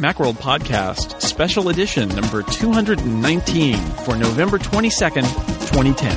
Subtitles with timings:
[0.00, 5.24] Macworld Podcast, special edition number 219 for November 22nd,
[5.68, 6.16] 2010.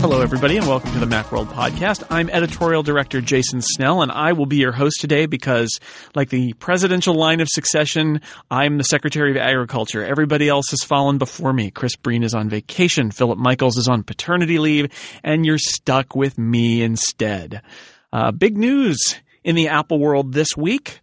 [0.00, 2.04] Hello, everybody, and welcome to the Macworld Podcast.
[2.10, 5.80] I'm editorial director Jason Snell, and I will be your host today because,
[6.14, 8.20] like the presidential line of succession,
[8.52, 10.04] I'm the Secretary of Agriculture.
[10.04, 11.72] Everybody else has fallen before me.
[11.72, 14.92] Chris Breen is on vacation, Philip Michaels is on paternity leave,
[15.24, 17.62] and you're stuck with me instead.
[18.12, 21.00] Uh, big news in the Apple world this week.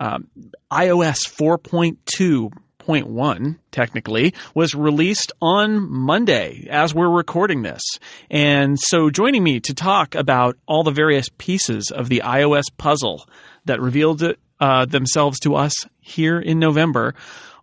[0.00, 0.28] Um,
[0.72, 7.82] iOS 4.2.1, technically, was released on Monday as we're recording this.
[8.30, 13.26] And so joining me to talk about all the various pieces of the iOS puzzle
[13.64, 14.22] that revealed
[14.60, 17.14] uh, themselves to us here in November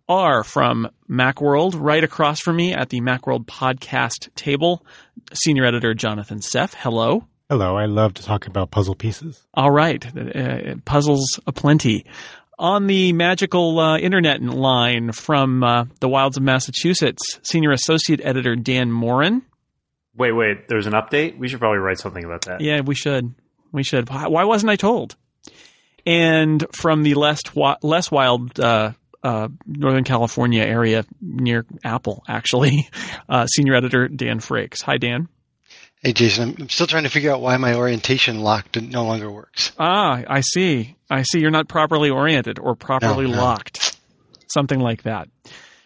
[0.07, 4.85] are from Macworld, right across from me at the Macworld podcast table,
[5.33, 6.73] senior editor Jonathan Seff.
[6.75, 7.25] Hello.
[7.49, 9.45] Hello, I love to talk about puzzle pieces.
[9.53, 10.03] All right,
[10.35, 12.05] uh, puzzles aplenty.
[12.57, 18.55] On the magical uh, internet line from uh, the wilds of Massachusetts, senior associate editor
[18.55, 19.43] Dan Moren.
[20.15, 21.37] Wait, wait, there's an update?
[21.37, 22.61] We should probably write something about that.
[22.61, 23.35] Yeah, we should.
[23.71, 24.09] We should.
[24.09, 25.15] Why wasn't I told?
[26.05, 27.41] And from the less,
[27.81, 32.89] less wild uh, uh, Northern California area near Apple, actually,
[33.29, 34.81] uh, senior editor Dan Frakes.
[34.81, 35.27] Hi, Dan.
[36.05, 39.71] Hey, Jason, I'm still trying to figure out why my orientation lock no longer works.
[39.79, 40.95] Ah, I see.
[41.09, 41.39] I see.
[41.39, 43.41] You're not properly oriented or properly no, no.
[43.41, 43.99] locked,
[44.45, 45.29] something like that.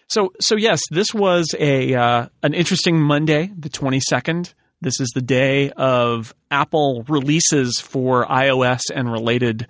[0.10, 4.54] So, so yes, this was a uh, an interesting Monday, the 22nd.
[4.82, 9.68] This is the day of Apple releases for iOS and related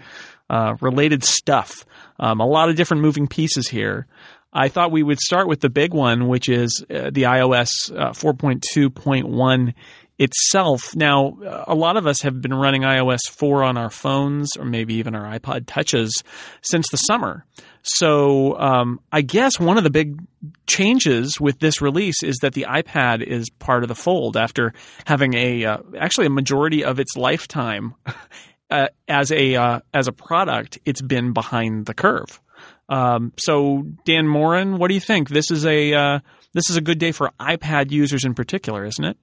[0.49, 1.85] uh, related stuff.
[2.19, 4.07] Um, a lot of different moving pieces here.
[4.51, 8.13] I thought we would start with the big one, which is uh, the iOS uh,
[8.13, 9.75] 4.2.1
[10.19, 10.95] itself.
[10.95, 14.95] Now, a lot of us have been running iOS 4 on our phones or maybe
[14.95, 16.23] even our iPod touches
[16.61, 17.45] since the summer.
[17.81, 20.19] So, um, I guess one of the big
[20.67, 24.73] changes with this release is that the iPad is part of the fold after
[25.05, 27.95] having a uh, actually a majority of its lifetime
[28.69, 30.77] uh, as a uh, as a product.
[30.83, 32.41] It's been behind the curve.
[32.89, 35.29] Um, so, Dan Moren, what do you think?
[35.29, 36.19] This is a uh,
[36.53, 39.17] this is a good day for iPad users in particular, isn't it?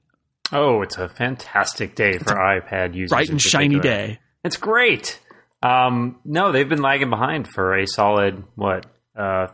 [0.53, 3.11] Oh, it's a fantastic day for iPad users.
[3.11, 4.21] Bright and shiny day.
[4.45, 5.21] It's great.
[5.63, 8.87] Um, no, they've been lagging behind for a solid what?
[9.19, 9.49] Uh,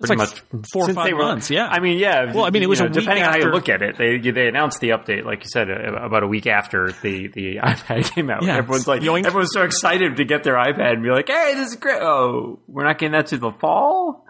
[0.00, 0.42] pretty like much
[0.72, 1.50] four or five were, months.
[1.50, 1.66] Yeah.
[1.66, 2.32] I mean, yeah.
[2.32, 3.96] Well, I mean, it was know, depending on how you look at it.
[3.98, 8.14] They they announced the update, like you said, about a week after the the iPad
[8.14, 8.42] came out.
[8.42, 9.26] Yeah, everyone's like, yoink.
[9.26, 12.00] everyone's so excited to get their iPad and be like, hey, this is great.
[12.00, 14.24] Oh, we're not getting that to the fall.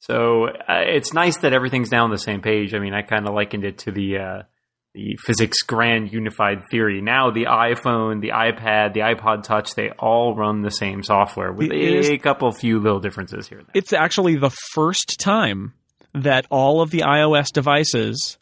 [0.00, 2.74] So uh, it's nice that everything's now on the same page.
[2.74, 4.18] I mean, I kind of likened it to the.
[4.18, 4.42] Uh,
[4.96, 7.02] the physics grand unified theory.
[7.02, 11.70] Now the iPhone, the iPad, the iPod Touch, they all run the same software with
[11.70, 13.62] a, a couple few little differences here.
[13.74, 15.74] It's actually the first time
[16.14, 18.38] that all of the iOS devices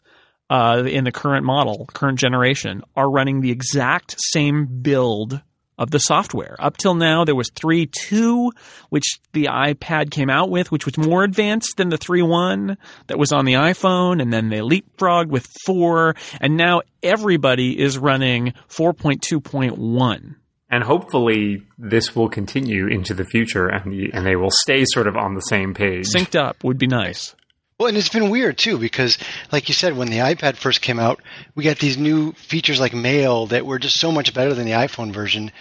[0.49, 5.41] uh, in the current model, current generation, are running the exact same build
[5.77, 6.55] of the software.
[6.59, 8.51] Up till now, there was 3.2,
[8.89, 12.77] which the iPad came out with, which was more advanced than the 3.1
[13.07, 17.97] that was on the iPhone, and then they leapfrogged with 4, and now everybody is
[17.97, 20.35] running 4.2.1.
[20.69, 25.15] And hopefully, this will continue into the future, and and they will stay sort of
[25.15, 26.07] on the same page.
[26.07, 27.35] Synced up would be nice.
[27.77, 29.17] Well, and it's been weird too because,
[29.51, 31.21] like you said, when the iPad first came out,
[31.55, 34.71] we got these new features like Mail that were just so much better than the
[34.71, 35.51] iPhone version.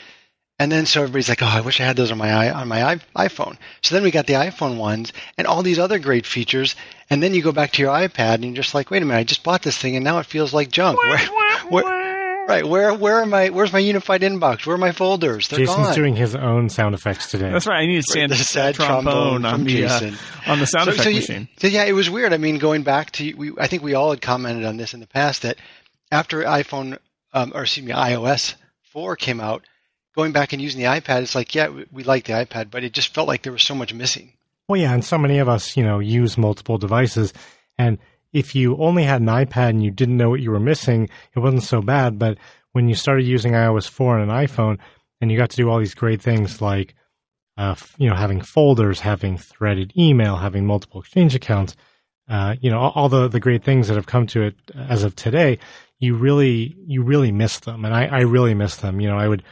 [0.61, 2.69] And then so everybody's like, "Oh, I wish I had those on my i on
[2.69, 6.77] my iPhone." So then we got the iPhone ones and all these other great features.
[7.11, 9.19] And then you go back to your iPad and you're just like, "Wait a minute,
[9.19, 11.19] I just bought this thing and now it feels like junk." Where,
[11.69, 12.14] where,
[12.47, 12.67] Right.
[12.67, 13.49] Where where am I?
[13.49, 14.67] Where's my unified inbox?
[14.67, 15.49] Where are my folders?
[15.49, 15.95] They're Jason's gone.
[15.95, 17.51] doing his own sound effects today.
[17.51, 17.83] That's right.
[17.83, 20.11] I need to stand the sad trombone, trombone on the uh,
[20.47, 21.49] on the sound so, effect so machine.
[21.61, 22.33] You, yeah, it was weird.
[22.33, 25.01] I mean, going back to we, I think we all had commented on this in
[25.01, 25.57] the past that
[26.13, 26.99] after iPhone
[27.33, 29.65] um, or excuse me, iOS four came out,
[30.15, 32.85] going back and using the iPad, it's like yeah, we, we like the iPad, but
[32.85, 34.33] it just felt like there was so much missing.
[34.69, 37.35] Well, yeah, and so many of us, you know, use multiple devices,
[37.77, 37.99] and
[38.35, 41.39] if you only had an iPad and you didn't know what you were missing, it
[41.39, 42.37] wasn't so bad, but
[42.73, 44.79] when you started using iOS 4 on an iPhone
[45.21, 46.95] and you got to do all these great things like,
[47.57, 51.77] uh, you know, having folders, having threaded email, having multiple Exchange accounts,
[52.29, 55.05] uh, you know, all, all, the, the great things that have come to it as
[55.05, 55.61] of today,
[56.01, 57.85] you really, you really miss them.
[57.85, 59.01] And I, I really miss them.
[59.01, 59.45] You know, I would,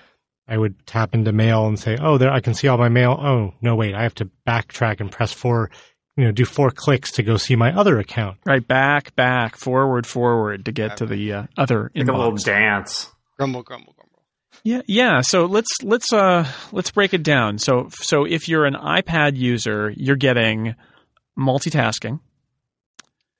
[0.49, 3.13] I would tap into mail and say, oh, there, I can see all my mail.
[3.13, 5.71] Oh, no, wait, I have to backtrack and press four
[6.17, 8.39] you know do four clicks to go see my other account.
[8.45, 12.15] Right, back, back, forward, forward to get to the uh, other like inbox.
[12.15, 13.09] a little dance.
[13.39, 14.23] Grumble, grumble, grumble.
[14.63, 15.21] Yeah, yeah.
[15.23, 17.59] So let's let's uh let's break it down.
[17.59, 20.75] So so if you're an iPad user, you're getting
[21.39, 22.21] multitasking,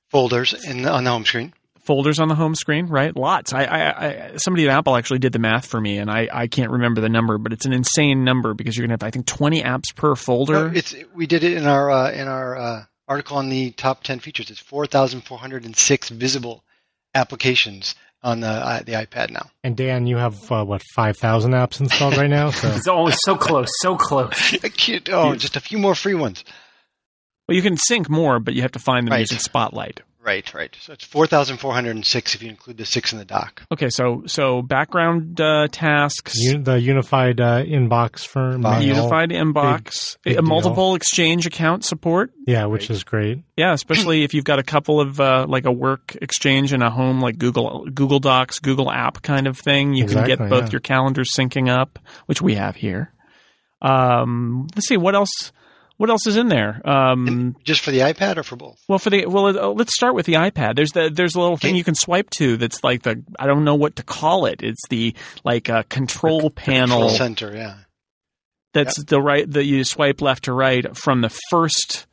[0.09, 1.53] Folders in the, on the home screen.
[1.83, 3.15] Folders on the home screen, right?
[3.15, 3.53] Lots.
[3.53, 6.47] I, I, I somebody at Apple actually did the math for me, and I, I
[6.47, 9.25] can't remember the number, but it's an insane number because you're gonna have I think
[9.25, 10.69] 20 apps per folder.
[10.69, 14.03] No, it's we did it in our uh, in our uh, article on the top
[14.03, 14.49] ten features.
[14.49, 16.63] It's four thousand four hundred and six visible
[17.13, 19.49] applications on the uh, the iPad now.
[19.63, 22.51] And Dan, you have uh, what five thousand apps installed right now.
[22.51, 24.53] So It's always so close, so close.
[24.63, 26.43] I can't- oh, just a few more free ones.
[27.47, 29.19] well, you can sync more, but you have to find them Right.
[29.19, 29.99] using Spotlight.
[30.25, 30.73] Right, right.
[30.79, 33.25] So it's four thousand four hundred and six if you include the six in the
[33.25, 33.61] dock.
[33.73, 38.79] Okay, so so background uh, tasks, Un- the unified uh, inbox for Mail.
[38.79, 38.81] mail.
[38.83, 40.47] unified inbox, big a deal.
[40.47, 42.31] multiple exchange account support.
[42.47, 43.43] yeah, which is great.
[43.57, 46.89] Yeah, especially if you've got a couple of uh, like a work exchange and a
[46.89, 49.93] home like Google Google Docs, Google App kind of thing.
[49.93, 50.71] You can get both yeah.
[50.71, 53.11] your calendars syncing up, which we have here.
[53.81, 55.51] Um, let's see what else.
[55.97, 56.81] What else is in there?
[56.89, 58.79] Um, Just for the iPad or for both?
[58.87, 60.75] well, for the well, uh, let's start with the iPad.
[60.75, 63.63] There's the there's a little thing you can swipe to that's like the I don't
[63.63, 64.63] know what to call it.
[64.63, 67.75] It's the like uh, control panel Control center, yeah.
[68.73, 72.07] that's the right that you swipe left to right from the first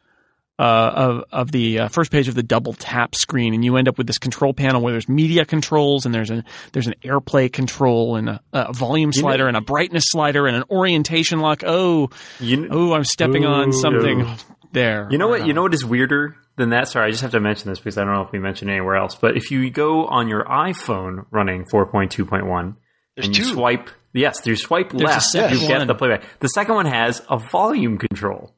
[0.60, 3.88] uh, of of the uh, first page of the double tap screen, and you end
[3.88, 7.50] up with this control panel where there's media controls and there's an there's an AirPlay
[7.52, 11.40] control and a, a volume You know- slider and a brightness slider and an orientation
[11.40, 11.62] lock.
[11.66, 12.10] Oh,
[12.40, 13.72] You, oh, I'm stepping on Ooh.
[13.72, 14.26] something
[14.72, 15.08] there.
[15.10, 15.46] You know what?
[15.46, 16.88] You know what is weirder than that?
[16.88, 18.74] Sorry, I just have to mention this because I don't know if we mentioned it
[18.74, 19.14] anywhere else.
[19.14, 22.76] But if you go on your iPhone running 4.2.1
[23.16, 23.54] There's and you two.
[23.54, 25.02] swipe, yes, you swipe There's
[25.34, 25.86] a left, you get one.
[25.86, 26.24] the playback.
[26.40, 28.54] The second one has a volume control,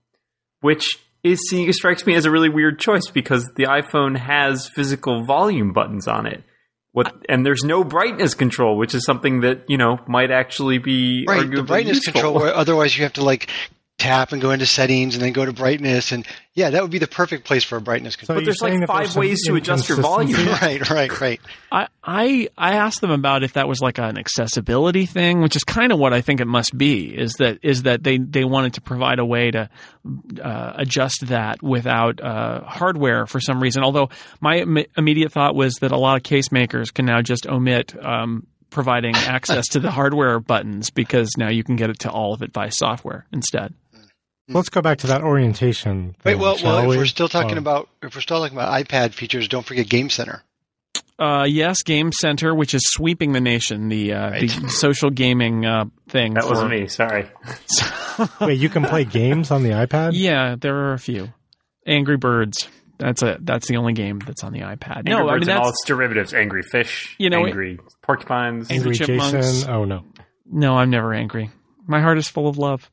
[0.61, 5.25] which is seeing strikes me as a really weird choice because the iPhone has physical
[5.25, 6.43] volume buttons on it.
[6.93, 11.25] What and there's no brightness control, which is something that you know might actually be
[11.27, 12.13] Right, the brightness useful.
[12.13, 12.43] control.
[12.45, 13.49] Otherwise, you have to like
[14.03, 16.99] tap and go into settings and then go to brightness, and yeah, that would be
[16.99, 18.39] the perfect place for a brightness So control.
[18.41, 20.49] But there's like five there's ways to adjust your volume.
[20.49, 21.41] right, right, right.
[21.71, 25.65] I, I I asked them about if that was like an accessibility thing, which is
[25.65, 27.17] kind of what I think it must be.
[27.17, 29.71] Is that is that they they wanted to provide a way to
[30.43, 33.83] uh, adjust that without uh, hardware for some reason.
[33.83, 34.11] Although
[34.41, 37.95] my Im- immediate thought was that a lot of case makers can now just omit.
[38.05, 42.33] Um, providing access to the hardware buttons because now you can get it to all
[42.33, 43.75] of it by software instead.
[44.55, 46.15] Let's go back to that orientation.
[46.25, 46.97] Wait, thing, well, shall well, if we?
[46.97, 47.59] we're still talking Oh.
[47.59, 50.43] about if we're still talking about iPad features, don't forget Game Center.
[51.19, 54.51] Uh, yes, Game Center, which is sweeping the nation, the uh, Right.
[54.51, 56.35] the social gaming uh, thing.
[56.35, 56.89] That for- wasn't me.
[56.89, 57.27] Sorry.
[58.41, 60.13] Wait, you can play games on the iPad?
[60.15, 61.33] Yeah, there are a few.
[61.87, 62.69] Angry Birds.
[62.99, 64.99] That's a that's the only game that's on the iPad.
[64.99, 67.79] Angry no, I Birds mean and all that's its derivatives: angry fish, You know, angry
[68.03, 68.71] porcupines.
[68.71, 69.33] Angry Angry Chipmunks.
[69.33, 69.71] Jason?
[69.71, 70.05] Oh no.
[70.47, 70.77] no.
[70.77, 71.51] I'm never angry.
[71.87, 72.91] My heart is full of love.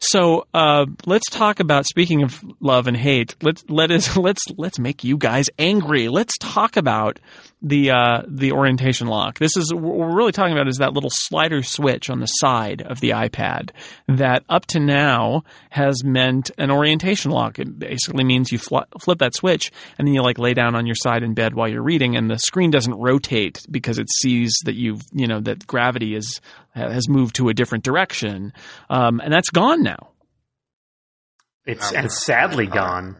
[0.00, 3.34] So uh, let's talk about speaking of love and hate.
[3.42, 6.08] Let's let us let's let's make you guys angry.
[6.08, 7.18] Let's talk about
[7.60, 9.38] the uh, the orientation lock.
[9.38, 12.82] This is what we're really talking about is that little slider switch on the side
[12.82, 13.70] of the iPad
[14.06, 17.58] that up to now has meant an orientation lock.
[17.58, 20.86] It basically means you fl- flip that switch and then you like lay down on
[20.86, 24.54] your side in bed while you're reading, and the screen doesn't rotate because it sees
[24.64, 26.40] that you've you know that gravity is
[26.74, 28.52] has moved to a different direction,
[28.88, 30.10] um, and that's gone now.
[31.66, 33.16] It's and sadly gone.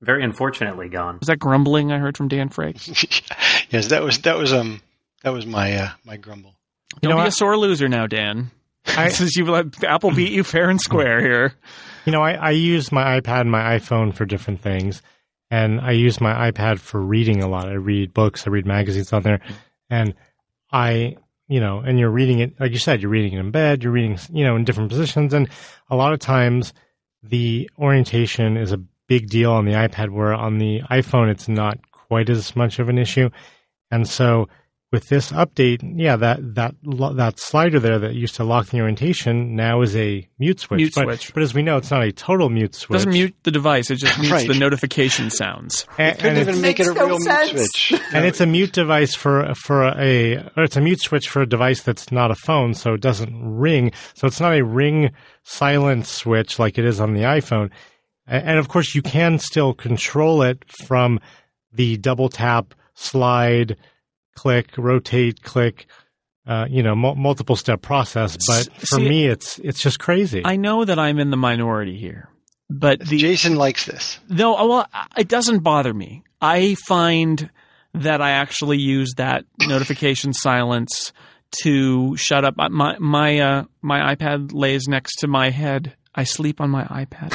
[0.00, 1.18] Very unfortunately gone.
[1.18, 3.22] Was that grumbling I heard from Dan Frakes?
[3.70, 4.80] yes, that was that was um
[5.22, 6.54] that was my uh, my grumble.
[7.02, 8.50] You Don't know be a sore loser now, Dan.
[8.86, 11.54] I, Since you let Apple beat you fair and square here.
[12.04, 15.02] you know, I, I use my iPad and my iPhone for different things,
[15.50, 17.68] and I use my iPad for reading a lot.
[17.68, 19.40] I read books, I read magazines on there,
[19.90, 20.14] and
[20.72, 21.16] I,
[21.46, 23.92] you know, and you're reading it, like you said, you're reading it in bed, you're
[23.92, 25.48] reading, you know, in different positions, and
[25.90, 26.72] a lot of times
[27.22, 28.80] the orientation is a
[29.10, 32.88] big deal on the iPad, where on the iPhone it's not quite as much of
[32.88, 33.28] an issue,
[33.90, 34.48] and so
[34.92, 39.54] with this update, yeah, that that that slider there that used to lock the orientation
[39.54, 40.78] now is a mute switch.
[40.78, 41.34] Mute but, switch.
[41.34, 42.96] But as we know, it's not a total mute switch.
[42.96, 44.48] It doesn't mute the device, it just mutes Right.
[44.48, 45.86] the notification sounds.
[45.96, 48.00] And, Couldn't and even it's, make it a Makes no real mute switch.
[48.12, 51.46] and it's a mute device for for a or it's a mute switch for a
[51.46, 53.92] device that's not a phone, so it doesn't ring.
[54.14, 55.12] So it's not a ring
[55.44, 57.70] silent switch like it is on the iPhone.
[58.30, 61.20] A- And of course, you can still control it from
[61.72, 63.76] the double tap, slide,
[64.36, 65.86] click, rotate, click.
[66.46, 70.42] Uh, you know, mul multiple step process, but for See- me, it's it's just crazy.
[70.44, 72.28] I know that I'm in the minority here,
[72.70, 74.18] but the Jason likes this.
[74.28, 74.86] no, well,
[75.18, 76.24] it doesn't bother me.
[76.40, 77.50] I find
[77.94, 81.12] that I actually use that notification silence
[81.62, 82.54] to shut up.
[82.56, 85.94] My my uh, my iPad lays next to my head.
[86.14, 87.32] I sleep on my iPad.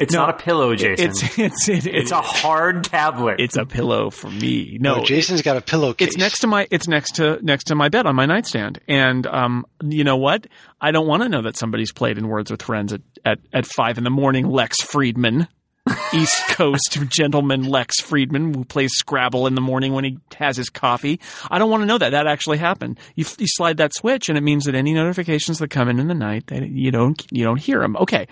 [0.00, 1.10] It's No, not a pillow, Jason.
[1.10, 3.36] it's it's it, It's a hard tablet.
[3.38, 4.78] it's a pillow for me.
[4.80, 6.08] No, No, Jason's got a pillowcase.
[6.08, 8.80] it's next to my it's next to next to my bed on my nightstand.
[8.88, 10.46] And um, you know what?
[10.80, 13.66] I don't want to know that somebody's played in Words with Friends at at, at
[13.66, 14.48] five in the morning.
[14.48, 15.46] Lex Friedman.
[16.12, 20.68] East Coast gentleman Lex Friedman, who plays Scrabble in the morning when he has his
[20.68, 21.18] coffee.
[21.50, 22.10] I don't want to know that.
[22.10, 22.98] That actually happened.
[23.14, 26.06] You, you slide that switch, and it means that any notifications that come in in
[26.06, 27.96] the night, they, you don't you don't hear them.
[27.96, 28.28] Okay.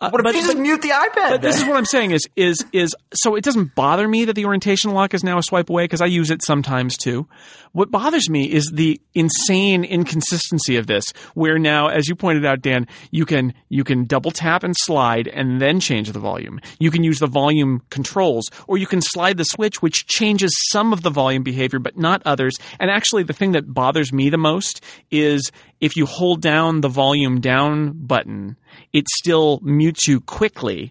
[0.00, 1.30] Uh, what if but- you just but- mute the iPad?
[1.30, 4.34] but this is what I'm saying is is is so it doesn't bother me that
[4.34, 7.28] the orientation lock is now a swipe away because I use it sometimes too.
[7.72, 12.60] What bothers me is the insane inconsistency of this, where now, as you pointed out,
[12.60, 16.60] Dan, you can you can double tap and slide and then change the volume.
[16.78, 20.92] You can use the volume controls, or you can slide the switch, which changes some
[20.92, 22.54] of the volume behavior but not others.
[22.78, 26.88] And actually, the thing that bothers me the most is if you hold down the
[26.88, 28.56] volume down button,
[28.92, 30.90] it still mutes you quickly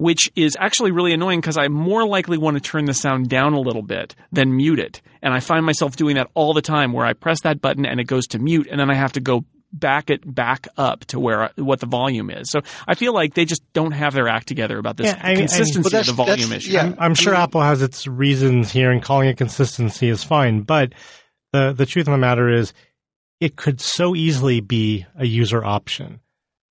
[0.00, 3.52] which is actually really annoying because I more likely want to turn the sound down
[3.52, 5.02] a little bit than mute it.
[5.22, 7.98] And I find myself doing that all the time where I press that button and
[7.98, 11.18] it goes to mute and then I have to go back it back up to
[11.18, 12.48] where what the volume is.
[12.52, 15.32] So I feel like they just don't have their act together about this Yeah, I-
[15.32, 16.70] I- consistency of the volume issue.
[16.70, 16.82] yeah.
[16.84, 20.22] I'm, I'm sure I mean- Apple has its reasons here, and calling it consistency is
[20.22, 20.60] fine.
[20.60, 20.92] But
[21.52, 22.72] the the truth of the matter is,
[23.40, 26.20] it could so easily be a user option.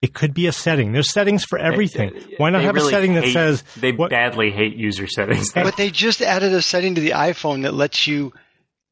[0.01, 0.91] It could be a setting.
[0.91, 2.15] There's settings for everything.
[2.15, 4.75] Uh, Why not They have really a setting that hate- says they what- badly hate
[4.75, 5.51] user settings.
[5.53, 8.31] But they just added a setting to the iPhone that lets you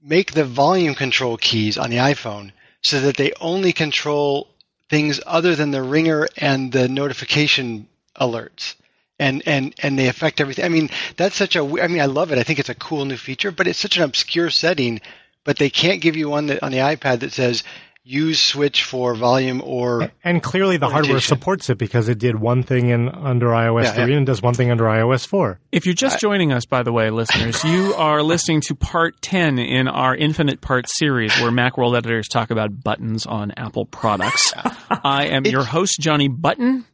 [0.01, 2.51] make the volume control keys on the iPhone
[2.81, 4.47] so that they only control
[4.89, 7.87] things other than the ringer and the notification
[8.19, 8.75] alerts.
[9.17, 10.65] And, and, and they affect everything.
[10.65, 12.37] I mean, that's such a, I mean, I love it.
[12.37, 14.99] I think it's a cool new feature, but it's such an obscure setting,
[15.45, 17.63] but they can't give you one that on the iPad that says
[18.07, 22.61] use switch for volume or, And clearly, the hardware supports it because it did one
[22.61, 24.17] thing in under iOS Yeah, 3 yeah.
[24.17, 25.59] and does one thing under iOS 4.
[25.71, 29.57] If you're just joining us, by the way, listeners, you are listening to part 10
[29.57, 34.53] in our infinite part series where Macworld editors talk about buttons on Apple products.
[35.03, 36.85] I am your host, Johnny Button.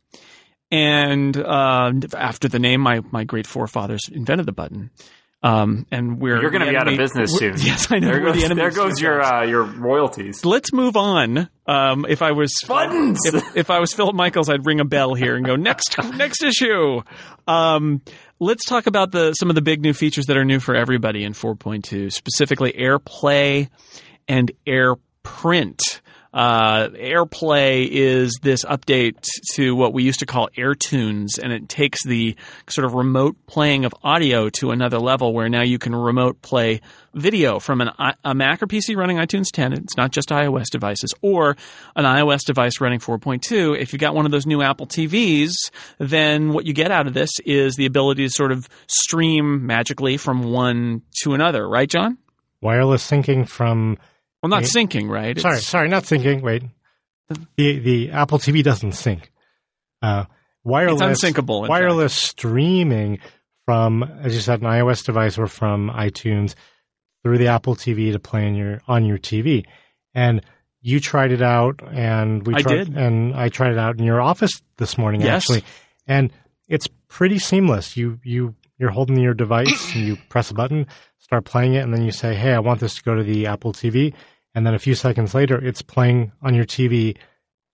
[0.72, 4.91] And uh, after the name, my, my great forefathers invented the button.
[5.44, 7.56] Um, and we're You're going to be out of business soon.
[7.58, 8.12] Yes, I know.
[8.12, 10.46] There we're the goes, there goes your uh, your royalties.
[10.46, 11.50] Let's move on.
[11.66, 13.20] Um, if I was Buttons!
[13.26, 16.44] if, if I was Philip Michaels, I'd ring a bell here and go next next
[16.44, 17.02] issue.
[17.48, 18.02] Um,
[18.40, 21.24] let's talk about the some of the big new features that are new for everybody
[21.24, 23.70] in 4.2, specifically AirPlay
[24.28, 25.80] and AirPrint.
[26.34, 32.06] Uh, AirPlay is this update to what we used to call AirTunes, and it takes
[32.06, 32.36] the
[32.70, 36.80] sort of remote playing of audio to another level where now you can remote play
[37.14, 37.90] video from an,
[38.24, 39.74] a Mac or PC running iTunes 10.
[39.74, 41.58] It's not just iOS devices, or
[41.98, 43.78] an iOS device running 4.2.
[43.78, 45.52] If you've got one of those new Apple TVs,
[45.98, 50.16] then what you get out of this is the ability to sort of stream magically
[50.16, 52.18] from one to another, right, John?
[52.62, 53.98] Wireless syncing from
[54.42, 54.72] Well, not Right.
[54.76, 55.40] syncing, right?
[55.40, 56.42] sorry, It's- sorry, not syncing.
[56.42, 56.64] Wait,
[57.58, 59.32] the the Apple TV doesn't sync.
[60.02, 60.26] Uh,
[60.64, 63.20] wireless, Wireless streaming
[63.66, 66.56] from, as you said, an iOS device or from iTunes
[67.24, 69.64] through the Apple TV to play on your on your TV,
[70.16, 70.42] and
[70.82, 72.98] you tried it out, and we I tried, did.
[72.98, 75.44] and I tried it out in your office this morning, Yes.
[75.44, 75.64] actually,
[76.08, 76.34] and
[76.68, 77.96] it's pretty seamless.
[77.96, 80.88] You you you're holding your device, and you press a button,
[81.20, 83.48] start playing it, and then you say, "Hey, I want this to go to the
[83.48, 84.14] Apple TV."
[84.54, 87.18] and then a few seconds later it's playing on your TV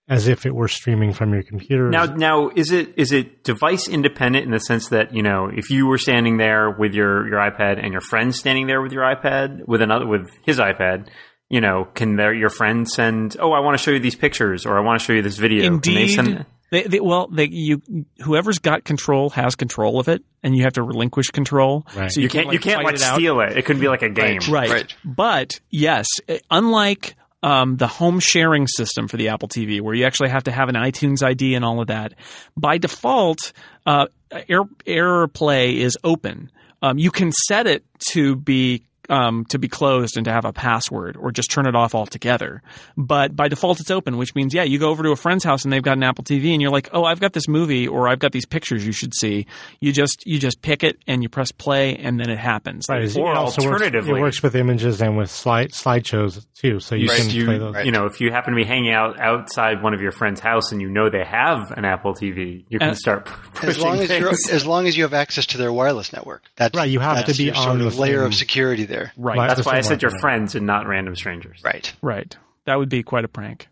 [0.08, 1.90] as if it were streaming from your computer.
[1.90, 5.70] Now, now is it is it device independent in the sense that you know if
[5.70, 9.02] you were standing there with your your iPad and your friend standing there with your
[9.02, 11.08] iPad with another with his iPad,
[11.50, 13.36] you know, can their your friend send?
[13.38, 15.36] Oh, I want to show you these pictures, or I want to show you this
[15.36, 15.78] video.
[15.78, 16.46] Can they Indeed.
[16.70, 16.84] Send?
[16.84, 17.82] They, they, well, they, you
[18.22, 21.86] whoever's got control has control of it, and you have to relinquish control.
[21.96, 22.10] Right.
[22.12, 23.14] So You can't you can't like it out.
[23.16, 23.56] steal it.
[23.56, 24.40] It could be like a game.
[24.50, 24.70] Right.
[24.70, 24.94] Right.
[25.04, 30.04] But yes, eh, unlike um, the home sharing system for the Apple TV, where you
[30.04, 32.14] actually have to have an iTunes ID and all of that,
[32.56, 33.52] by default,
[33.86, 36.50] uh, Air, AirPlay is open.
[36.82, 40.52] Um, you can set it to be um, to be closed and to have a
[40.52, 42.62] password, or just turn it off altogether.
[42.96, 45.64] But by default, it's open, which means yeah, you go over to a friend's house
[45.64, 48.08] and they've got an Apple TV, and you're like, oh, I've got this movie, or
[48.08, 49.46] I've got these pictures you should see.
[49.80, 52.86] You just you just pick it and you press play, and then it happens.
[52.88, 56.80] right, it or also works, alternatively- it works with images and with slide slideshows too,
[56.80, 57.84] so you You, can you, play those.
[57.86, 60.72] you know, if you happen to be hanging out outside one of your friend's house
[60.72, 64.00] and you know they have an Apple TV, you can Uh, start pushing As long
[64.00, 66.42] as you're, as long as you have access to their wireless network.
[66.56, 68.97] That's Right, you have to be your on sort the of layer of security there.
[68.98, 69.12] Either.
[69.16, 69.36] Right.
[69.38, 69.48] Right.
[69.48, 70.20] That's why I said went your away.
[70.20, 71.60] friends and not random strangers.
[71.64, 71.92] Right.
[72.02, 72.36] Right.
[72.66, 73.68] That would be quite a prank.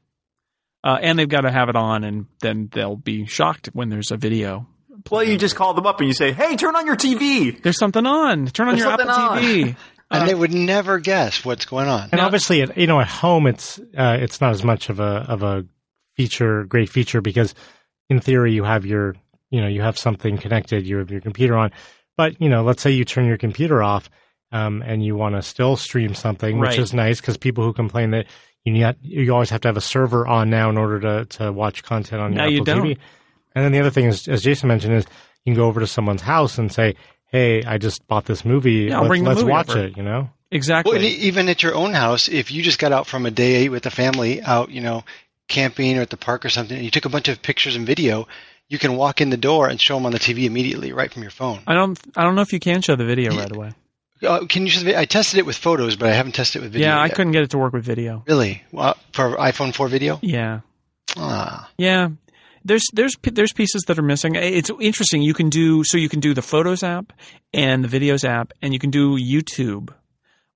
[0.85, 4.13] Uh, and they've got to have it on, and then they'll be shocked when there's
[4.13, 4.67] a video.
[5.11, 7.79] Well, you just call them up and you say, "Hey, turn on your TV." There's
[7.79, 8.47] something on.
[8.47, 9.77] Turn on There's your Apple something TV.
[10.11, 12.05] And Uh, they would never guess what's going on.
[12.13, 15.01] And Now- obviously, at, you know, at home, it's uh, it's not as much of
[15.01, 15.65] a of a
[16.15, 17.55] feature, great feature, because
[18.09, 19.17] in theory, you have your
[19.51, 21.73] you know you have something connected, you have your computer on.
[22.17, 24.09] But you know, let's say you turn your computer off,
[24.53, 26.79] um, and you want to still stream something, which Right.
[26.79, 28.27] is nice because people who complain that
[28.65, 31.53] you need you always have to have a server on now in order to to
[31.53, 32.83] watch content on your Now you Apple TV.
[32.95, 32.99] don't.
[33.55, 35.05] And then the other thing is, as Jason mentioned, is
[35.45, 36.95] you can go over to someone's house and say,
[37.31, 38.87] "Hey, I just bought this movie.
[38.89, 40.31] Yeah, let's, bring let's movie watch over." it." You know.
[40.51, 40.93] exactly.
[40.99, 43.83] Well, even at your own house, if you just got out from a day with
[43.85, 45.05] the family out, you know,
[45.49, 47.87] camping or at the park or something, and you took a bunch of pictures and
[47.87, 48.27] video,
[48.69, 51.23] you can walk in the door and show them on the TV immediately, right from
[51.23, 51.61] your phone.
[51.67, 51.99] I don't.
[52.17, 53.73] I don't know if you can show the video right away.
[54.23, 54.71] Uh, can you?
[54.73, 56.89] Just, I tested it with photos, but I haven't tested it with video.
[56.89, 57.15] yeah, I yet.
[57.15, 58.25] couldn't get it to work with video.
[58.27, 58.63] Really?
[58.73, 60.19] Well, for iPhone 4 video?
[60.23, 60.61] Yeah.
[61.17, 62.09] Ah, Yeah.
[62.65, 64.35] There's there's there's pieces that are missing.
[64.35, 65.23] It's interesting.
[65.23, 65.99] You can do so.
[65.99, 67.13] You can do the Photos app
[67.55, 69.91] and the Videos app, and you can do YouTube.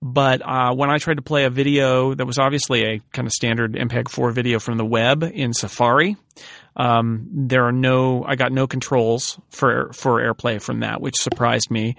[0.03, 3.33] But uh, when I tried to play a video that was obviously a kind of
[3.33, 6.17] standard MPEG 4 video from the web in Safari,
[6.75, 8.25] um, there are no.
[8.25, 11.95] I got no controls for for AirPlay from that, which surprised me.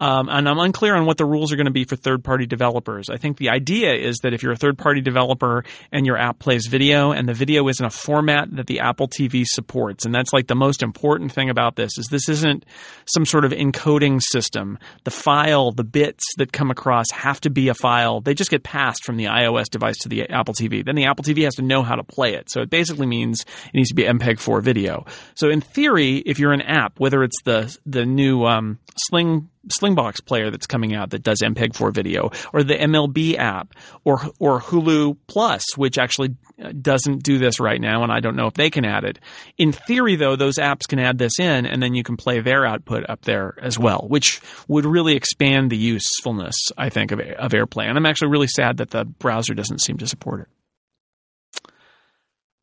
[0.00, 2.46] Um, and I'm unclear on what the rules are going to be for third party
[2.46, 3.10] developers.
[3.10, 6.38] I think the idea is that if you're a third party developer and your app
[6.38, 10.14] plays video and the video is in a format that the Apple TV supports, and
[10.14, 12.64] that's like the most important thing about this is this isn't
[13.06, 14.78] some sort of encoding system.
[15.02, 18.20] The file, the bits that come across have to be a file.
[18.20, 20.84] They just get passed from the iOS device to the Apple TV.
[20.84, 22.50] Then the Apple TV has to know how to play it.
[22.50, 25.06] So it basically means it needs to be MPEG-4 video.
[25.34, 30.24] So in theory, if you're an app, whether it's the the new um, Sling Slingbox
[30.24, 35.16] player that's coming out that does MPEG-4 video, or the MLB app, or or Hulu
[35.26, 38.70] Plus, which actually uh, doesn't do this right now, and I don't know if they
[38.70, 39.18] can add it.
[39.56, 42.66] In theory, though, those apps can add this in, and then you can play their
[42.66, 47.52] output up there as well, which would really expand the usefulness, I think, of, of
[47.52, 47.84] AirPlay.
[47.84, 50.48] And I'm actually really sad that the browser doesn't seem to support it.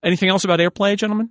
[0.03, 1.29] Anything else about AirPlay, gentlemen?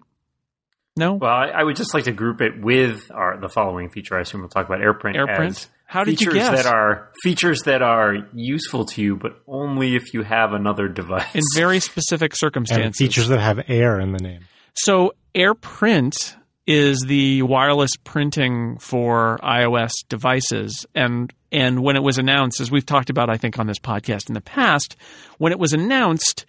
[0.97, 1.15] No.
[1.15, 4.17] Well, I, I would just like to group it with our the following feature.
[4.17, 5.17] I assume we'll talk about AirPrint.
[5.17, 5.67] AirPrint.
[5.87, 6.63] How did you features guess?
[6.65, 11.35] that are features that are useful to you, but only if you have another device.
[11.35, 12.99] in very specific and circumstances.
[12.99, 14.43] features that have air in the name.
[14.75, 22.59] So AirPrint is the wireless printing for iOS devices and and when it was announced
[22.59, 24.97] as we've talked about I think on this podcast in the past
[25.37, 26.47] when it was announced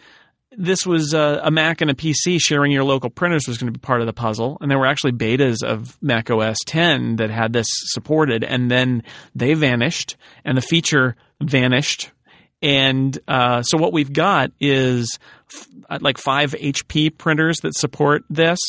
[0.58, 3.78] this was a, a Mac and a PC sharing your local printers was going to
[3.78, 7.30] be part of the puzzle and there were actually betas of Mac OS 10 that
[7.30, 12.12] had this supported and then they vanished and the feature vanished
[12.62, 15.20] and uh, so what we've got is
[15.54, 18.60] f- like five HP printers that support this,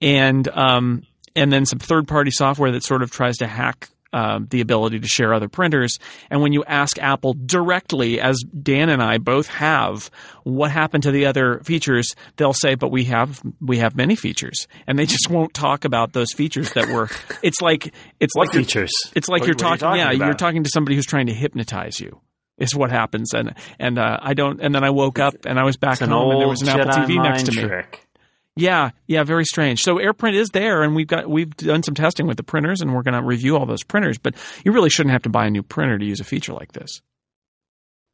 [0.00, 1.02] and um,
[1.34, 3.88] and then some third party software that sort of tries to hack.
[4.12, 5.96] Uh, the ability to share other printers.
[6.30, 10.10] And when you ask Apple directly, as Dan and I both have,
[10.44, 14.68] what happened to the other features, they'll say, "But we have we have many features,"
[14.86, 17.08] and they just won't talk about those features that were.
[17.42, 18.92] It's like it's what like features?
[19.14, 21.34] it's like What- you're are you talking, yeah, you're talking to somebody who's trying to
[21.34, 22.20] hypnotize you.
[22.58, 25.64] Is what happens, and and uh, I don't, and then I woke up and I
[25.64, 27.66] was back home and there was an Apple TV next to me.
[27.66, 28.06] trick.
[28.54, 29.80] Yeah, yeah, very strange.
[29.80, 32.94] So AirPrint is there, and we've got we've done some testing with the printers, and
[32.94, 34.18] we're going to review all those printers.
[34.18, 34.34] But
[34.64, 37.00] you really shouldn't have to buy a new printer to use a feature like this.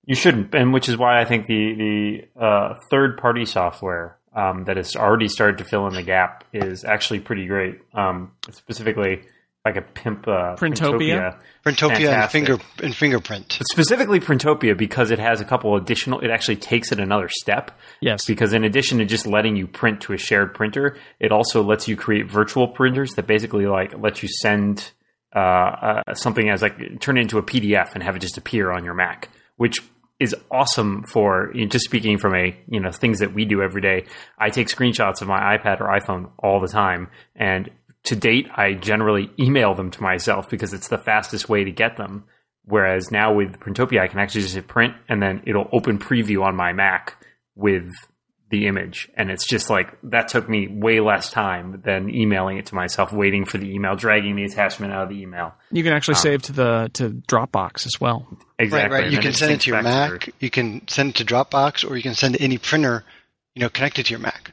[0.04, 1.74] You shouldn't, and which is why I think the
[2.36, 6.44] the uh, third party software um, that has already started to fill in the gap
[6.52, 7.80] is actually pretty great.
[7.92, 9.22] Um, specifically,
[9.64, 11.40] like a pimp uh, Printopia?
[11.64, 13.56] Printopia and finger and fingerprint.
[13.58, 16.20] But specifically Printopia because it has a couple additional.
[16.20, 20.02] It actually takes it another step Yes, because in addition to just letting you print
[20.02, 24.22] to a shared printer, it also lets you create virtual printers that basically like let
[24.22, 24.92] you send
[25.34, 28.70] uh, uh, something as like turn it into a PDF and have it just appear
[28.70, 29.78] on your Mac, which
[30.20, 33.62] is awesome for you know, just speaking from a you know things that we do
[33.62, 34.04] every day.
[34.38, 37.70] I take screenshots of my iPad or iPhone all the time, and
[38.08, 41.96] to date, I generally email them to myself because it's the fastest way to get
[41.96, 42.24] them.
[42.64, 46.42] Whereas now with Printopia, I can actually just hit print and then it'll open preview
[46.42, 47.22] on my Mac
[47.54, 47.90] with
[48.50, 49.10] the image.
[49.14, 53.12] And it's just like that took me way less time than emailing it to myself,
[53.12, 55.54] waiting for the email, dragging the attachment out of the email.
[55.70, 58.26] you can actually um, save to the to Dropbox as well.
[58.58, 58.96] Exactly.
[58.96, 59.10] Right, right.
[59.10, 60.34] You then can send it to your back Mac.
[60.40, 63.04] You can send it to Dropbox, or you can send to any printer,
[63.54, 64.52] you know, connected to your Mac.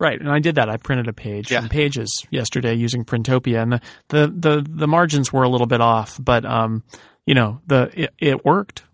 [0.00, 0.68] Right, and I did that.
[0.68, 1.60] I printed a page Yeah.
[1.60, 5.80] from Pages yesterday using Printopia, and the, the, the, the margins were a little bit
[5.80, 6.84] off, but um,
[7.26, 8.84] you know, the it, it worked.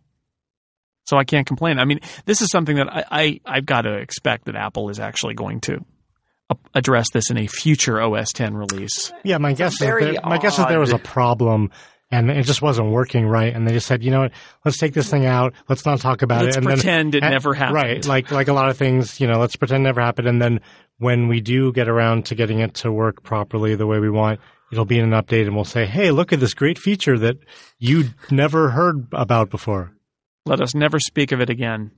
[1.06, 1.78] So I can't complain.
[1.78, 4.98] I mean, this is something that I, I I've got to expect that Apple is
[4.98, 5.84] actually going to
[6.74, 9.12] address this in a future OS 10 release.
[9.22, 11.70] Yeah, my guess is there, my guess is there was a problem
[12.10, 13.54] and it just wasn't working right.
[13.54, 14.32] And they just said, you know what,
[14.64, 15.54] let's take this thing out.
[15.68, 16.60] Let's not talk about let's it.
[16.60, 17.74] And pretend then, it never happened.
[17.74, 18.06] Right.
[18.06, 20.28] Like, like a lot of things, you know, let's pretend it never happened.
[20.28, 20.60] And then
[20.98, 24.40] when we do get around to getting it to work properly the way we want,
[24.72, 27.36] it'll be in an update and we'll say, Hey, look at this great feature that
[27.78, 29.92] you never heard about before.
[30.46, 31.90] Let us never speak of it again.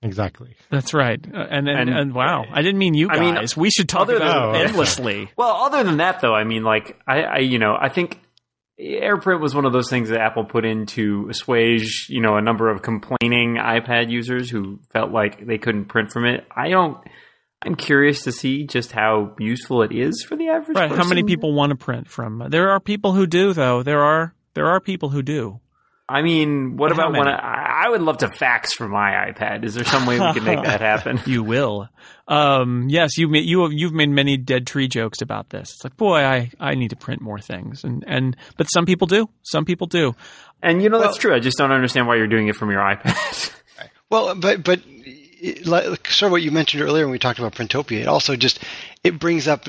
[0.00, 0.54] Exactly.
[0.70, 1.20] That's right.
[1.34, 3.18] Uh, and, and, and and wow, I didn't mean you guys.
[3.18, 5.30] I mean, we should talk about it endlessly.
[5.36, 8.20] Well, other than that, though, I mean, like I, I, you know, I think
[8.80, 12.42] AirPrint was one of those things that Apple put in to assuage, you know, a
[12.42, 16.46] number of complaining iPad users who felt like they couldn't print from it.
[16.54, 16.98] I don't.
[17.60, 20.76] I'm curious to see just how useful it is for the average.
[20.76, 20.88] Right.
[20.90, 21.02] Person.
[21.02, 22.44] How many people want to print from?
[22.50, 23.82] There are people who do, though.
[23.82, 25.60] There are there are people who do.
[26.08, 29.62] I mean, what about when I, I, would love to fax from my iPad?
[29.62, 31.20] Is there some way we can make that happen?
[31.26, 31.90] you will.
[32.26, 35.70] Um, yes, you you you've made many dead tree jokes about this.
[35.74, 39.06] It's like, boy, I, I need to print more things, and and but some people
[39.06, 39.28] do.
[39.42, 40.14] Some people do.
[40.62, 41.34] And you know well, that's true.
[41.34, 43.52] I just don't understand why you're doing it from your iPad.
[44.10, 44.80] well, but but
[46.06, 48.62] sort of what you mentioned earlier when we talked about Printopia, it also just
[49.04, 49.68] it brings up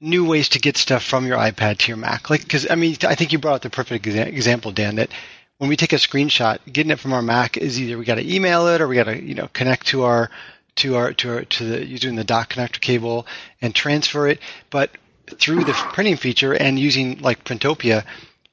[0.00, 2.28] new ways to get stuff from your iPad to your Mac.
[2.28, 4.96] Like, because I mean, I think you brought up the perfect exa- example, Dan.
[4.96, 5.10] That
[5.58, 8.34] when we take a screenshot, getting it from our Mac is either we got to
[8.34, 10.30] email it or we got to you know connect to our
[10.76, 13.26] to our to our to the using the dock connector cable
[13.60, 14.38] and transfer it.
[14.70, 14.90] But
[15.38, 18.04] through the printing feature and using like Printopia,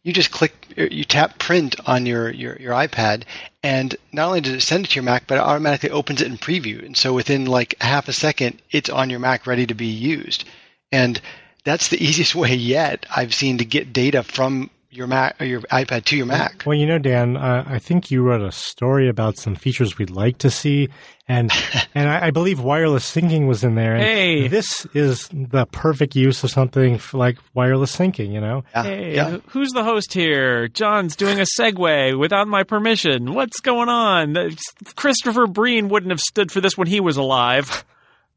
[0.03, 3.23] you just click er, you tap print on your, your, your iPad
[3.63, 6.27] and not only does it send it to your Mac, but it automatically opens it
[6.27, 6.85] in preview.
[6.85, 10.45] And so within like half a second, it's on your Mac ready to be used.
[10.91, 11.19] And
[11.63, 15.61] that's the easiest way yet I've seen to get data from your Mac or your
[15.61, 16.63] iPad to your Mac.
[16.65, 20.09] Well, you know, Dan, uh, I think you wrote a story about some features we'd
[20.09, 20.89] like to see,
[21.27, 21.51] and
[21.95, 23.97] and I, I, believe wireless syncing was in there.
[23.97, 28.31] hey, this is the perfect use of something like wireless syncing.
[28.31, 28.83] You know, yeah.
[28.83, 29.37] hey, yeah.
[29.47, 30.67] who's the host here?
[30.67, 33.33] John's doing a segue without my permission.
[33.33, 34.55] What's going on?
[34.95, 37.83] Christopher Breen wouldn't have stood for this when he was alive.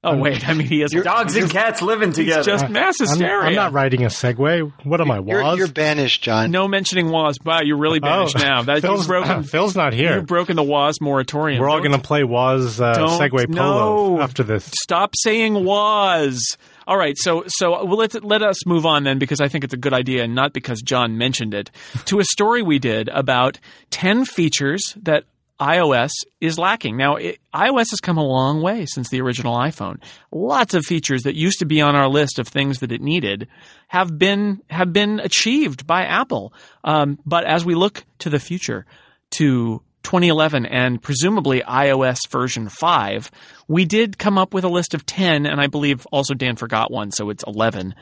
[0.07, 2.45] Oh wait, I mean he has dogs and cats living together.
[2.45, 3.41] just mass hysteria.
[3.41, 4.73] I'm, I'm, not writing a segue.
[4.85, 5.29] What am I, Woz?
[5.29, 6.53] You're, you're banished, John.
[6.53, 7.39] No mentioning Woz.
[7.45, 8.63] Wow, you're really banished oh, now.
[8.63, 10.17] That, Phil's, broken, uh, Phil's not here.
[10.17, 11.61] You've broken the Woz moratorium.
[11.61, 14.71] We're all going to play Woz uh, Segway Polo no, after this.
[14.81, 16.57] Stop saying Woz.
[16.87, 19.75] All right, so so well, let let us move on then because I think it's
[19.75, 21.73] a good idea, and not because John mentioned it,
[22.05, 23.59] to a story we did about
[23.91, 25.25] ten features that
[25.61, 26.97] iOS is lacking.
[26.97, 30.03] Now, it, iOS has come a long way since the original iPhone.
[30.31, 33.49] Lots of features that used to be on our list of things that it needed
[33.89, 36.53] have been have been achieved by Apple.
[36.85, 38.87] Um, but as we look to the future,
[39.33, 43.31] to 2011 and presumably iOS version 5,
[43.67, 46.93] we did come up with a list of 10, and I believe also Dan forgot
[46.93, 47.95] one, so it's 11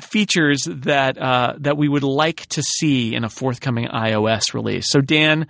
[0.00, 4.86] features that uh, that we would like to see in a forthcoming iOS release.
[4.88, 5.46] So Dan,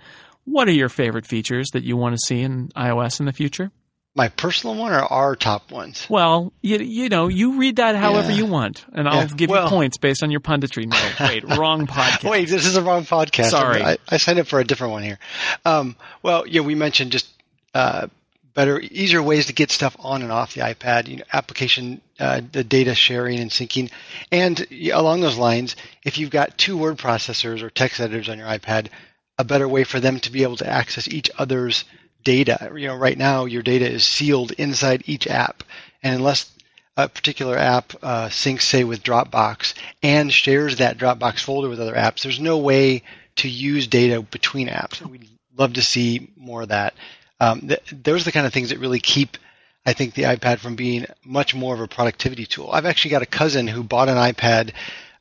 [0.51, 3.71] what are your favorite features that you want to see in iOS in the future?
[4.15, 6.07] My personal one or our top ones?
[6.09, 8.37] Well, you, you know, you read that however yeah.
[8.37, 9.35] you want, and I'll yeah.
[9.35, 10.87] give well, you points based on your punditry.
[10.87, 12.29] No, wait, wrong podcast.
[12.29, 13.51] Wait, this is a wrong podcast.
[13.51, 13.81] Sorry.
[13.81, 15.19] I, I signed up for a different one here.
[15.63, 17.29] Um, well, yeah, we mentioned just
[17.73, 18.07] uh,
[18.53, 22.41] better, easier ways to get stuff on and off the iPad, you know, application, uh,
[22.51, 23.91] the data sharing and syncing.
[24.31, 28.47] And along those lines, if you've got two word processors or text editors on your
[28.47, 28.87] iPad,
[29.39, 31.85] a better way for them to be able to access each other's
[32.23, 32.71] data.
[32.75, 35.63] You know, right now your data is sealed inside each app,
[36.03, 36.51] and unless
[36.97, 39.73] a particular app uh, syncs, say, with Dropbox
[40.03, 43.03] and shares that Dropbox folder with other apps, there's no way
[43.37, 45.01] to use data between apps.
[45.01, 46.93] We'd love to see more of that.
[47.39, 49.37] Um, th- those are the kind of things that really keep,
[49.85, 52.69] I think, the iPad from being much more of a productivity tool.
[52.69, 54.73] I've actually got a cousin who bought an iPad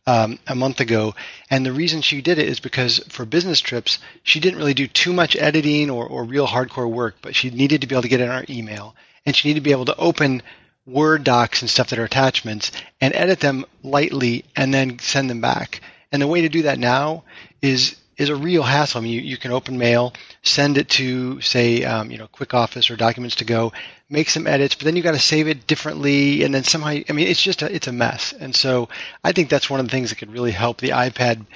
[0.08, 1.14] um, a month ago.
[1.50, 4.86] And the reason she did it is because for business trips, she didn't really do
[4.86, 8.08] too much editing or, or real hardcore work, but she needed to be able to
[8.08, 10.42] get in our email and she needed to be able to open
[10.86, 15.42] Word docs and stuff that are attachments and edit them lightly and then send them
[15.42, 15.82] back.
[16.10, 17.24] And the way to do that now
[17.60, 19.00] is is a real hassle.
[19.00, 22.52] I mean, you, you can open mail, send it to, say, um, you know, Quick
[22.52, 23.72] Office or Documents to Go,
[24.10, 27.12] make some edits, but then you got to save it differently, and then somehow, I
[27.12, 28.34] mean, it's just a, it's a mess.
[28.38, 28.88] And so,
[29.22, 31.46] I think that's one of the things that could really help the iPad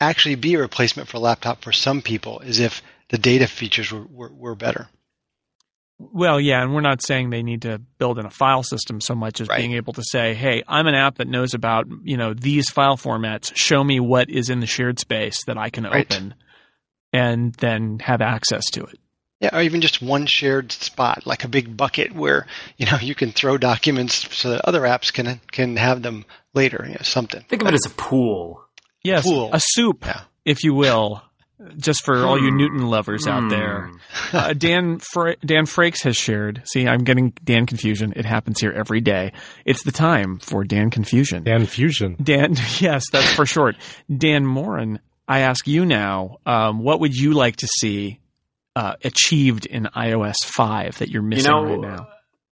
[0.00, 3.90] actually be a replacement for a laptop for some people, is if the data features
[3.92, 4.88] were, were, were better.
[6.12, 9.14] Well, yeah, and we're not saying they need to build in a file system so
[9.14, 9.58] much as Right.
[9.58, 12.96] being able to say, "Hey, I'm an app that knows about you know these file
[12.96, 13.52] formats.
[13.54, 16.06] Show me what is in the shared space that I can Right.
[16.10, 16.34] open,
[17.12, 18.98] and then have access to it."
[19.40, 22.46] Yeah, or even just one shared spot, like a big bucket where
[22.78, 26.82] you know you can throw documents so that other apps can can have them later.
[26.86, 27.42] You know, something.
[27.48, 28.62] Think of it as a pool.
[29.02, 29.50] Yes, Pool.
[29.52, 30.22] a soup, Yeah.
[30.46, 31.22] if you will,
[31.76, 32.56] just for all you Hmm.
[32.56, 33.90] Newton lovers out there.
[34.30, 34.36] Hmm.
[34.36, 36.62] uh, Dan Fra- Dan Frakes has shared.
[36.66, 38.12] See, I'm getting Dan confusion.
[38.16, 39.32] It happens here every day.
[39.64, 41.44] It's the time for Dan confusion.
[41.44, 42.16] Dan Fusion.
[42.22, 43.76] Dan, yes, that's for short.
[44.14, 48.20] Dan Moren, I ask you now, um, what would you like to see
[48.76, 52.08] uh, achieved in iOS 5 that you're You missing know, right now?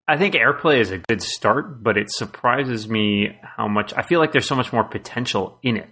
[0.08, 3.92] I think AirPlay is a good start, but it surprises me how much.
[3.96, 5.88] I feel like there's so much more potential in it,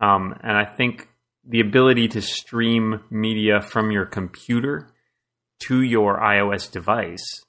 [0.00, 1.08] um, and I think
[1.46, 4.88] the ability to stream media from your computer
[5.60, 7.44] to your iOS device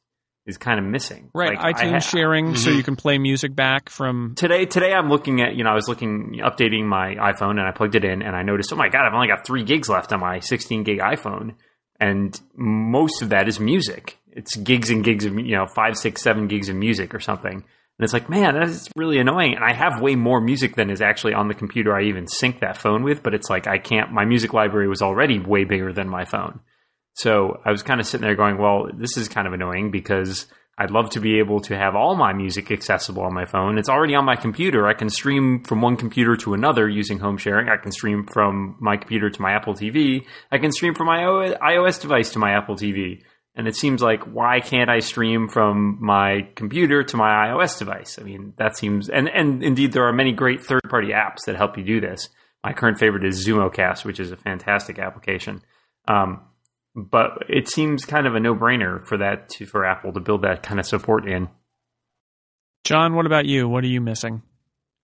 [0.45, 1.29] is kind of missing.
[1.35, 2.77] Right, Like, iTunes ha- sharing, so Mhm.
[2.77, 4.33] you can play music back from.
[4.35, 7.71] today today i'm looking at you know i was looking updating my iphone and i
[7.71, 10.11] plugged it in and i noticed oh my god i've only got three gigs left
[10.11, 11.53] on my 16 gig iphone
[11.99, 16.21] and most of that is music it's gigs and gigs of you know five six
[16.23, 17.63] seven gigs of music or something
[17.97, 21.01] and it's like man that's really annoying and i have way more music than is
[21.01, 24.11] actually on the computer i even sync that phone with but it's like i can't
[24.11, 26.59] my music library was already way bigger than my phone
[27.13, 30.47] so I was kind of sitting there going, well, this is kind of annoying because
[30.77, 33.77] I'd love to be able to have all my music accessible on my phone.
[33.77, 34.87] It's already on my computer.
[34.87, 37.69] I can stream from one computer to another using home sharing.
[37.69, 40.25] I can stream from my computer to my Apple TV.
[40.51, 43.21] I can stream from my iOS device to my Apple TV.
[43.53, 48.17] And it seems like, why can't I stream from my computer to my iOS device?
[48.17, 51.57] I mean, that seems, and, and indeed, there are many great third party apps that
[51.57, 52.29] help you do this.
[52.63, 55.61] My current favorite is ZumoCast, which is a fantastic application.
[56.07, 56.41] Um,
[56.95, 60.63] but it seems kind of a no-brainer for that to, for Apple to build that
[60.63, 61.49] kind of support in.
[62.83, 63.67] John, what about you?
[63.67, 64.43] What are you missing?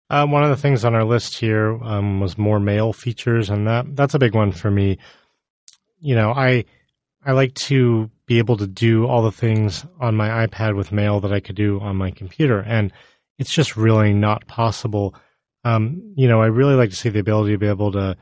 [0.10, 3.68] Uh, one of the things on our list here um, was more mail features, and
[3.68, 4.98] that that's a big one for me.
[6.00, 6.64] You know, I
[7.26, 11.20] I like to be able to do all the things on my iPad with mail
[11.22, 12.92] that I could do on my computer, and
[13.40, 15.16] it's just really not possible.
[15.64, 18.18] Um, you know, I really like to see the ability to be able to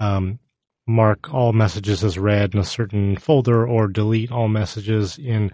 [0.00, 0.38] um,
[0.86, 5.52] mark all messages as read in a certain folder, or delete all messages in,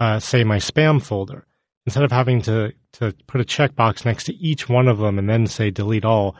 [0.00, 1.46] uh, say, my spam folder
[1.86, 5.28] instead of having to to put a checkbox next to each one of them and
[5.28, 6.36] then say delete all,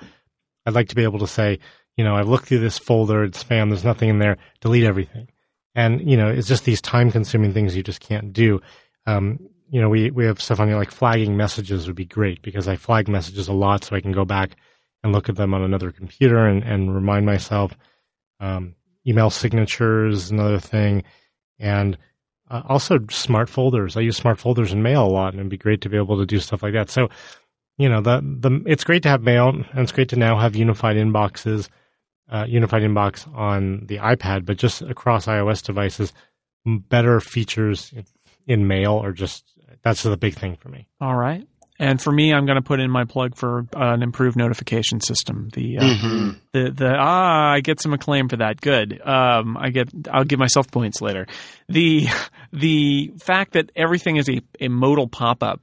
[0.66, 1.58] I'd like to be able to say,
[1.96, 5.28] you know, I've looked through this folder, it's spam, there's nothing in there, delete everything.
[5.76, 8.60] And, you know, it's just these time consuming things you just can't do.
[9.06, 12.40] Um, you know, we, we have stuff on here like flagging messages would be great
[12.42, 14.56] because I flag messages a lot so I can go back
[15.04, 17.76] and look at them on another computer and, and remind myself.
[18.40, 18.74] Um,
[19.06, 21.04] email signatures, another thing.
[21.58, 21.98] And
[22.50, 23.96] uh, also smart folders.
[23.96, 26.18] I use smart folders in mail a lot, and it'd be great to be able
[26.18, 26.90] to do stuff like that.
[26.90, 27.08] So,
[27.76, 30.56] you know, the the it's great to have mail, and it's great to now have
[30.56, 31.68] unified inboxes,
[32.30, 36.12] uh, unified inbox on the iPad, but just across iOS devices,
[36.64, 37.92] better features
[38.46, 39.44] in mail are just
[39.82, 40.88] that's the big thing for me.
[41.00, 41.46] All right.
[41.78, 45.00] And for me, I'm going to put in my plug for uh, an improved notification
[45.00, 45.50] system.
[45.52, 48.60] The uh, hmm the the ah, I get some acclaim for that.
[48.60, 49.00] Good.
[49.06, 49.90] Um, I get.
[50.10, 51.26] I'll give myself points later.
[51.68, 52.08] The
[52.52, 55.60] the fact that everything is a, a modal pop up,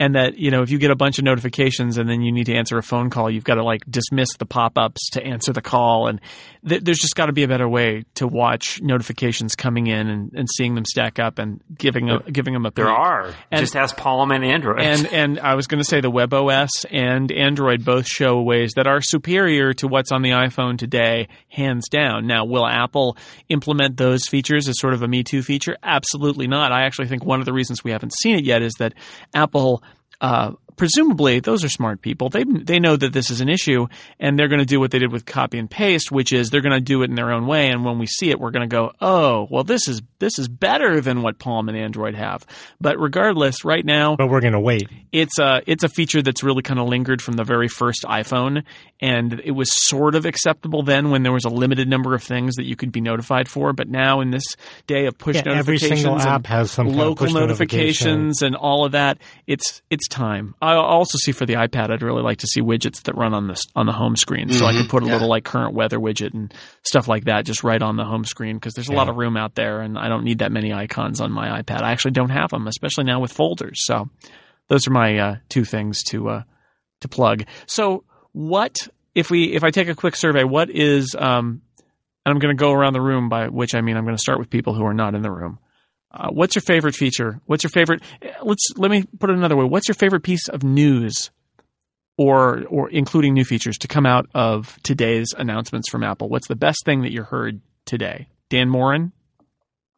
[0.00, 2.44] and that you know if you get a bunch of notifications and then you need
[2.46, 5.52] to answer a phone call, you've got to like dismiss the pop ups to answer
[5.52, 6.20] the call, and
[6.66, 10.32] th- there's just got to be a better way to watch notifications coming in and,
[10.34, 13.34] and seeing them stack up and giving a, giving them a There are.
[13.50, 14.80] And- Just ask Palm and Android.
[14.80, 18.86] and and I was going to say the WebOS and Android both show ways that
[18.86, 22.26] are superior to what's on the iPhone today, hands down.
[22.26, 23.16] Now, will Apple
[23.48, 25.76] implement those features as sort of a Me Too feature?
[25.82, 26.70] Absolutely not.
[26.70, 28.94] I actually think one of the reasons we haven't seen it yet is that
[29.34, 29.82] Apple.
[30.20, 32.30] Uh, presumably, those are smart people.
[32.30, 33.86] They they know that this is an issue,
[34.18, 36.62] and they're going to do what they did with copy and paste, which is they're
[36.62, 37.68] going to do it in their own way.
[37.68, 40.48] And when we see it, we're going to go, "Oh, well, this is this is
[40.48, 42.46] better than what Palm and Android have."
[42.80, 44.88] But regardless, right now, But we're gonna wait.
[45.12, 48.62] it's a it's a feature that's really kind of lingered from the very first iPhone,
[49.00, 52.54] and it was sort of acceptable then when there was a limited number of things
[52.56, 53.72] that you could be notified for.
[53.72, 54.44] But now in this
[54.86, 57.48] day of push Yeah, every notifications, single app has some kind of local push notification.
[57.48, 60.54] notifications and all of that, it's it's time.
[60.72, 63.46] I also see for the iPad, I'd really like to see widgets that run on
[63.48, 64.80] the on the home screen, so I Mm-hmm.
[64.80, 65.12] can put a yeah.
[65.14, 66.52] little like current weather widget and
[66.84, 69.36] stuff like that just right on the home screen because there's a lot of room
[69.36, 71.82] out there, and I don't need that many icons on my iPad.
[71.82, 73.80] I actually don't have them, especially now with folders.
[73.84, 74.08] So
[74.68, 76.42] those are my uh, two things to uh,
[77.00, 77.44] to plug.
[77.66, 78.76] So what
[79.14, 80.44] if we if I take a quick survey?
[80.44, 81.62] What is um,
[82.26, 84.20] and I'm going to go around the room by which I mean I'm going to
[84.22, 85.58] start with people who are not in the room.
[86.10, 87.40] Uh, what's your favorite feature?
[87.46, 88.02] What's your favorite?
[88.42, 89.64] Let's let me put it another way.
[89.64, 91.30] What's your favorite piece of news,
[92.16, 96.28] or or including new features to come out of today's announcements from Apple?
[96.28, 98.28] What's the best thing that you heard today?
[98.48, 99.12] Dan Moren.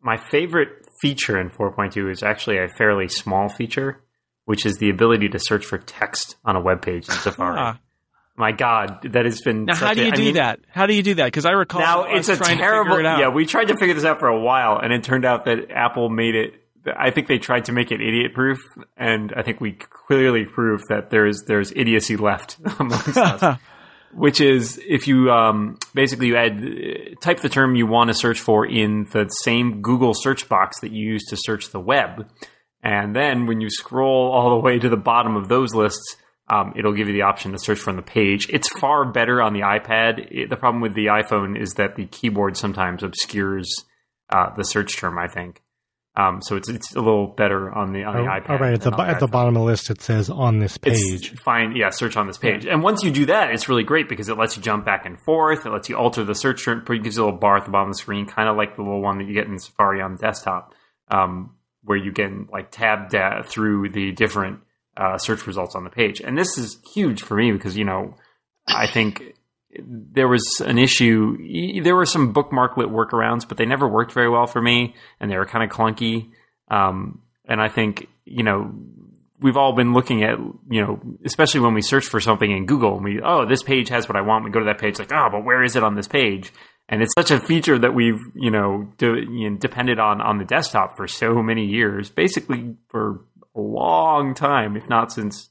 [0.02, 0.68] My favorite
[1.00, 4.02] feature in 4.2 is actually a fairly small feature,
[4.46, 7.78] which is the ability to search for text on a web page in Safari.
[8.40, 9.66] My God, that has been.
[9.66, 10.60] Now, how do you I do mean, that?
[10.70, 11.26] How do you do that?
[11.26, 12.96] Because I recall Now it's a terrible.
[12.96, 13.02] it.
[13.02, 15.70] Yeah, we tried to figure this out for a while, and it turned out that
[15.70, 16.54] Apple made it.
[16.86, 18.58] I think they tried to make it idiot proof,
[18.96, 23.58] and I think we clearly proved that there's there's idiocy left amongst us.
[24.14, 28.40] Which is if you um, basically you add type the term you want to search
[28.40, 32.26] for in the same Google search box that you use to search the web,
[32.82, 36.16] and then when you scroll all the way to the bottom of those lists,
[36.52, 38.48] um, it'll give you the option to search from the page.
[38.50, 40.26] It's far better on the iPad.
[40.32, 43.72] It, the problem with the iPhone is that the keyboard sometimes obscures
[44.30, 45.16] uh, the search term.
[45.18, 45.62] I think
[46.16, 46.56] um, so.
[46.56, 48.50] It's it's a little better on the on the Oh, iPad.
[48.50, 50.76] all right, at the on at the bottom of the list it says on this
[50.82, 51.38] It's page.
[51.40, 52.66] Find yeah, search on this page.
[52.66, 55.20] And once you do that, it's really great because it lets you jump back and
[55.20, 55.64] forth.
[55.66, 56.84] It lets you alter the search term.
[56.88, 58.74] It gives you a little bar at the bottom of the screen, kind of like
[58.74, 60.74] the little one that you get in Safari on the desktop,
[61.12, 64.58] um, where you can like tab da- through the different
[65.00, 66.20] uh, search results on the page.
[66.20, 68.16] And this is huge for me because you know
[68.68, 69.22] I think
[69.72, 71.82] there was an issue.
[71.82, 75.36] There were some bookmarklet workarounds, but they never worked very well for me, and they
[75.36, 76.30] were kind of clunky.
[76.70, 78.72] Um, and I think you know
[79.40, 80.38] we've all been looking at
[80.70, 83.88] you know especially when we search for something in Google and we oh this page
[83.88, 84.44] has what I want.
[84.44, 86.52] We go to that page like oh but where is it on this page?
[86.88, 90.38] And it's such a feature that we've you know, de- you know depended on on
[90.38, 95.50] the desktop for so many years, basically for long time, if not since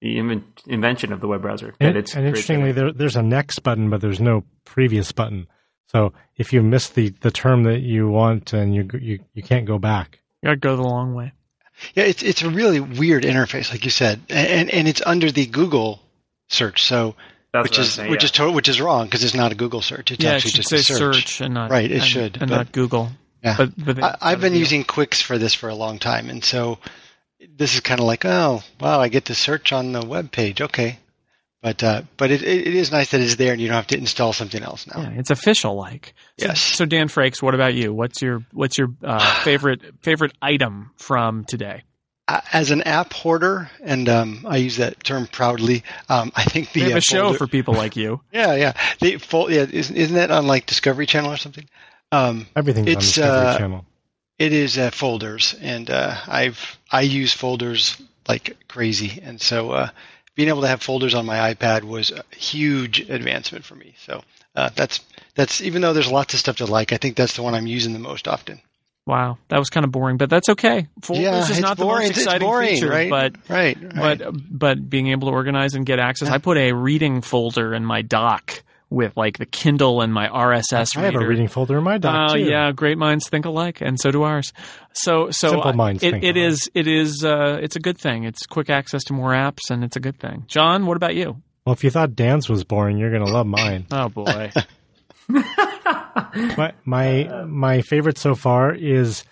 [0.00, 1.74] the inven- invention of the web browser.
[1.80, 5.46] And, that it's and interestingly, there, there's a next button, but there's no previous button.
[5.88, 9.66] So if you miss the, the term that you want, and you you you can't
[9.66, 10.20] go back.
[10.42, 11.32] You gotta go the long way.
[11.94, 15.46] Yeah, it's it's a really weird interface, like you said, and and it's under the
[15.46, 16.00] Google
[16.48, 17.14] search, so
[17.52, 18.26] that's which what I'm is saying, which yeah.
[18.26, 20.10] is to, which is wrong because it's not a Google search.
[20.10, 21.16] It's yeah, it actually should just say a search.
[21.16, 21.40] search.
[21.40, 23.10] and not Right, it and, should, and but- not Google.
[23.42, 23.56] Yeah.
[23.58, 26.44] But but they- I, I've been using Quix for this for a long time, and
[26.44, 26.78] so
[27.56, 30.60] this is kind of like, oh, wow, I get to search on the web page.
[30.60, 30.98] Okay,
[31.62, 33.86] but uh, but it, it it is nice that it's there, and you don't have
[33.88, 35.02] to install something else now.
[35.02, 36.14] Yeah, it's official like.
[36.38, 36.60] So, Yes.
[36.60, 37.92] So Dan Frakes, what about you?
[37.94, 41.82] What's your what's your uh, favorite favorite item from today?
[42.26, 45.84] Uh, As an app hoarder, and um, I use that term proudly.
[46.08, 48.20] Um, I think the We have uh, a show folder- for people like you.
[48.32, 51.68] yeah, yeah, the fol- yeah, isn't, isn't that on like Discovery Channel or something?
[52.12, 53.84] Um, Everything's on It's, Discovery uh, Channel.
[54.38, 59.88] It is uh, folders, and uh, I've I use folders like crazy, and so uh,
[60.36, 63.96] being able to have folders on my iPad was a huge advancement for me.
[63.98, 64.22] So
[64.54, 65.00] uh, that's
[65.34, 67.66] that's even though there's lots of stuff to like, I think that's the one I'm
[67.66, 68.60] using the most often.
[69.06, 70.86] Wow, that was kind of boring, but that's okay.
[71.02, 72.04] Folders yeah, is not boring.
[72.04, 73.10] the most exciting boring, feature, right?
[73.10, 74.18] but right, right.
[74.20, 76.30] but but being able to organize and get access.
[76.30, 80.96] I put a reading folder in my dock with like the Kindle and my RSS
[80.96, 82.40] I have a reading folder in my dock Oh too.
[82.44, 84.52] yeah, great minds think alike, and so do ours.
[84.92, 86.48] So so Simple minds it, think it alike.
[86.52, 88.24] is it is uh, it's a good thing.
[88.24, 90.44] It's quick access to more apps, and it's a good thing.
[90.48, 91.42] John, what about you?
[91.66, 93.86] Well, if you thought Dan's was boring, you're gonna love mine.
[93.90, 94.52] Oh boy,
[95.28, 99.24] my my my favorite so far is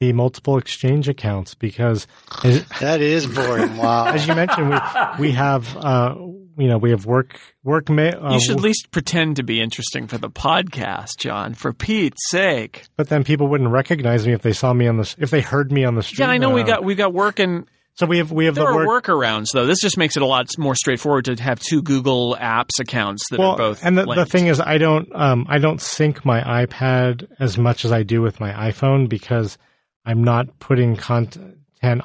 [0.00, 2.06] the multiple exchange accounts because
[2.42, 3.76] as, that is boring.
[3.76, 4.06] Wow.
[4.14, 4.76] as you mentioned we
[5.18, 6.14] we have uh
[6.56, 9.60] you know we have work work ma- uh, you should at least pretend to be
[9.60, 11.54] interesting for the podcast, John.
[11.54, 12.84] For Pete's sake.
[12.96, 15.72] but then people wouldn't recognize me if they saw me on the if they heard
[15.72, 16.20] me on the street.
[16.24, 18.54] Yeah, I know we Uh, got we got work and so we have we have
[18.56, 19.66] there the are workarounds though.
[19.66, 23.38] This just makes it a lot more straightforward to have two Google Apps accounts that
[23.38, 23.84] well, are both.
[23.84, 27.84] and the, the thing is, I don't um, I don't sync my iPad as much
[27.84, 29.58] as I do with my iPhone because
[30.04, 31.56] I'm not putting content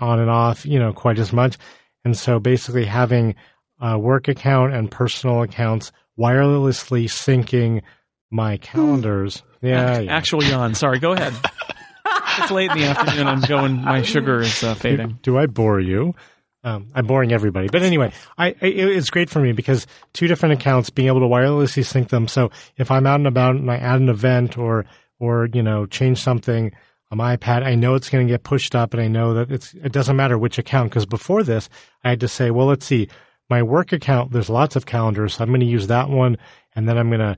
[0.01, 1.57] on and off, you know, quite as much.
[2.05, 3.35] And so basically, having
[3.79, 7.81] a work account and personal accounts wirelessly syncing
[8.29, 9.43] my calendars.
[9.61, 10.11] Yeah, yeah.
[10.11, 10.75] Actual yawn.
[10.75, 11.33] Sorry, go ahead.
[12.37, 13.27] it's late in the afternoon.
[13.27, 13.81] I'm going.
[13.81, 15.19] My sugar is uh, fading.
[15.21, 16.13] do I bore you?
[16.61, 20.59] Um, I'm boring everybody, but anyway, I, I it's great for me because two different
[20.59, 22.27] accounts, being able to wirelessly sync them.
[22.27, 24.85] So if I'm out and about and I add an event or
[25.19, 26.73] or you know change something
[27.11, 29.51] on my iPad, I know it's going to get pushed up, and I know that
[29.51, 31.69] it's it doesn't matter which account because before this
[32.03, 33.07] I had to say, well, let's see,
[33.49, 34.31] my work account.
[34.31, 36.37] There's lots of calendars, so I'm going to use that one,
[36.75, 37.37] and then I'm going to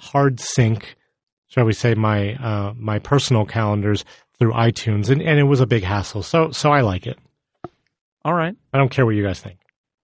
[0.00, 0.96] hard sync,
[1.48, 4.04] shall we say, my uh, my personal calendars
[4.38, 6.22] through iTunes, and, and it was a big hassle.
[6.22, 7.18] So so I like it.
[8.24, 8.54] All right.
[8.72, 9.58] I don't care what you guys think.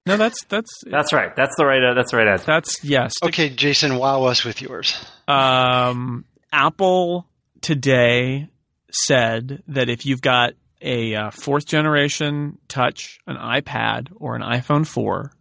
[0.07, 1.35] No, that's that's That's right.
[1.37, 1.83] That's the right.
[1.83, 2.45] Uh, that's the right answer.
[2.47, 3.13] that's yes.
[3.23, 5.03] okay, Jason, wow us with yours.
[5.27, 7.27] Um, Apple
[7.61, 8.49] today
[8.91, 14.87] said that if you've got a uh, fourth generation touch, an iPad, or an iPhone
[14.87, 15.33] 4,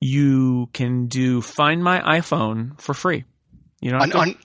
[0.00, 3.24] you can do Find My iPhone for free.
[3.80, 4.36] You know, on, on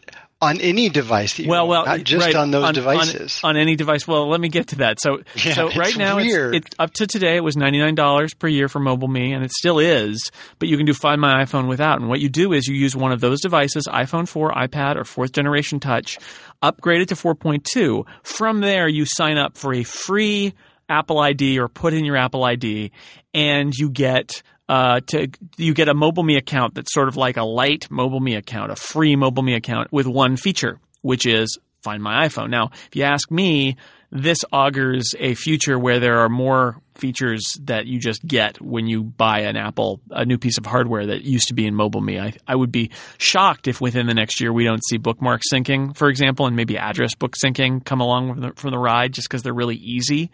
[0.44, 1.38] on any device.
[1.38, 3.40] That you well, well, not just right, on those on, devices.
[3.44, 4.06] On, on, any device.
[4.08, 5.00] Well, let me get to that.
[5.00, 7.38] So, Yeah, so right now, it's, it's up to today.
[7.38, 10.32] It was ninety nine dollars per year for Mobile Me, and it still is.
[10.60, 12.00] But you can do Find My iPhone without.
[12.00, 15.06] And what you do is you use one of those devices, iPhone four, iPad, or
[15.06, 16.20] fourth generation Touch,
[16.62, 18.06] upgrade it to four point two.
[18.24, 20.54] From there, you sign up for a free
[20.90, 22.92] Apple ID or put in your Apple ID,
[23.34, 27.38] and you get uh, to you get a Mobile Me account that's sort of like
[27.38, 31.58] a light Mobile Me account, a free Mobile Me account with one feature, which is
[31.82, 32.50] Find My iPhone.
[32.50, 33.76] Now, if you ask me,
[34.14, 39.04] this augurs a future where there are more features that you just get when you
[39.04, 42.20] buy an Apple, a new piece of hardware that used to be in Mobile Me.
[42.20, 45.98] I, I would be shocked if within the next year we don't see bookmark syncing,
[45.98, 49.28] for example, and maybe address book syncing come along from the, from the ride just
[49.28, 50.30] because they're really easy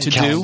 [0.00, 0.42] to do.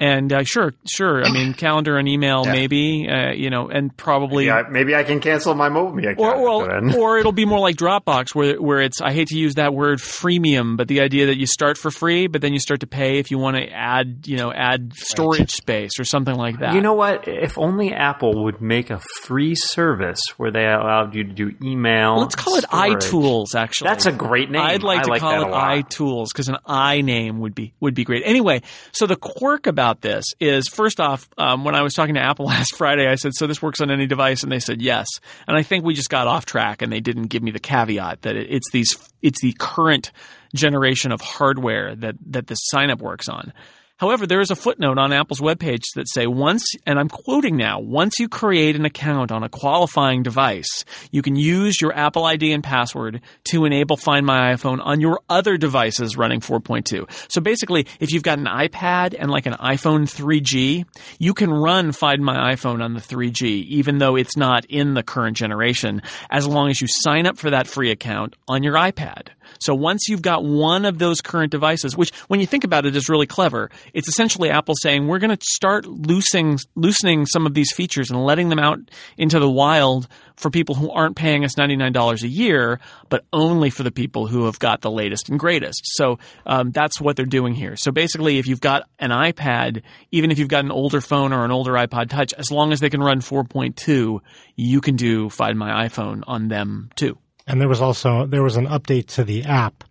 [0.00, 0.24] Calendar.
[0.24, 1.24] And uh, sure, sure.
[1.24, 2.52] I mean, calendar and email, Yeah.
[2.52, 4.46] maybe, uh, you know, and probably.
[4.46, 6.18] Yeah, maybe I can cancel my mobile account.
[6.18, 9.54] Or, or, or it'll be more like Dropbox, where where it's I hate to use
[9.54, 12.80] that word freemium, but the idea that you start for free, but then you start
[12.80, 16.58] to pay if you want to add, you know, add storage space or something like
[16.58, 16.74] that.
[16.74, 17.26] You know what?
[17.28, 22.18] If only Apple would make a free service where they allowed you to do email.
[22.18, 23.04] let's call it storage.
[23.04, 23.54] iTools.
[23.54, 24.62] Actually, That's a great name.
[24.62, 27.94] I'd like I to like call it iTools because an i name would be would
[27.94, 28.22] be great.
[28.24, 32.22] Anyway, so the quirk about this is first off, um, when I was talking to
[32.22, 35.06] Apple last Friday, I said, "So this works on any device?" and they said yes.
[35.46, 38.22] And I think we just got off track, and they didn't give me the caveat
[38.22, 40.12] that it's these it's the current
[40.54, 43.52] generation of hardware that that the sign up works on.
[43.98, 47.78] However, there is a footnote on Apple's webpage that say once, and I'm quoting now,
[47.78, 52.52] once you create an account on a qualifying device, you can use your Apple ID
[52.52, 53.20] and password
[53.50, 57.08] to enable Find My iPhone on your other devices running 4.2.
[57.30, 60.84] So basically, if you've got an iPad and like an iPhone 3G,
[61.20, 65.04] you can run Find My iPhone on the 3G, even though it's not in the
[65.04, 69.28] current generation, as long as you sign up for that free account on your iPad.
[69.58, 72.96] So once you've got one of those current devices, which when you think about it
[72.96, 77.54] is really clever, it's essentially Apple saying we're going to start loosening loosening some of
[77.54, 78.78] these features and letting them out
[79.16, 83.24] into the wild for people who aren't paying us ninety nine dollars a year, but
[83.32, 85.80] only for the people who have got the latest and greatest.
[85.94, 87.76] So um, that's what they're doing here.
[87.76, 91.44] So basically, if you've got an iPad, even if you've got an older phone or
[91.44, 94.22] an older iPod Touch, as long as they can run four point two,
[94.56, 97.18] you can do Find My iPhone on them too.
[97.46, 99.84] And there was also there was an update to the app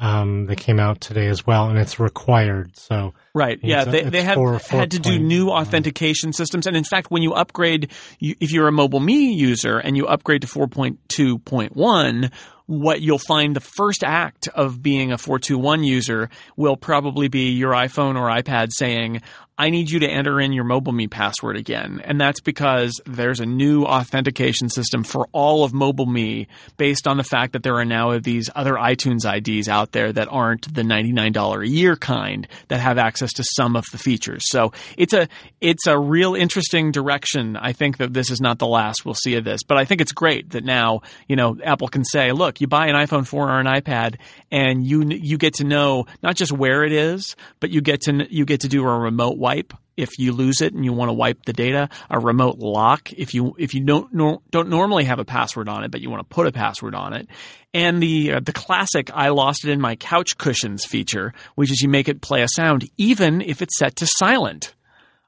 [0.00, 2.76] um, that came out today as well, and it's required.
[2.76, 3.58] So Right.
[3.62, 3.84] Yeah.
[3.84, 6.66] They, they have four- had to do new authentication systems.
[6.66, 10.06] And in fact, when you upgrade, you, if you're a mobile me user and you
[10.06, 12.32] upgrade to 4.2.1,
[12.66, 17.72] what you'll find the first act of being a 421 user will probably be your
[17.72, 19.22] iPhone or iPad saying,
[19.60, 22.00] I need you to enter in your mobile me password again.
[22.04, 26.46] And that's because there's a new authentication system for all of mobile me
[26.76, 30.28] based on the fact that there are now these other iTunes IDs out there that
[30.30, 34.44] aren't the $99 a year kind that have access to some of the features.
[34.48, 35.28] So it's a,
[35.60, 37.56] it's a real interesting direction.
[37.56, 40.00] I think that this is not the last we'll see of this, but I think
[40.00, 43.50] it's great that now, you know, Apple can say, look, you buy an iPhone 4
[43.50, 44.18] or an iPad
[44.52, 48.24] and you, you get to know not just where it is, but you get to,
[48.32, 51.12] you get to do a remote wipe if you lose it and you want to
[51.12, 55.18] wipe the data, a remote lock if you if you don't nor, don't normally have
[55.18, 57.26] a password on it, but you want to put a password on it,
[57.74, 61.80] and the uh, the classic I lost it in my couch cushions feature, which is
[61.82, 64.74] you make it play a sound even if it's set to silent.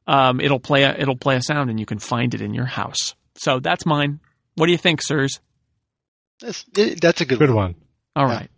[0.06, 2.64] Um, it'll play a, it'll play a sound and you can find it in your
[2.66, 3.14] house.
[3.36, 4.20] So that's mine.
[4.56, 5.40] What do you think, sirs?
[6.40, 6.64] That's,
[7.00, 7.56] that's a good, good one.
[7.56, 7.74] one.
[8.16, 8.34] All Yeah.
[8.38, 8.50] right.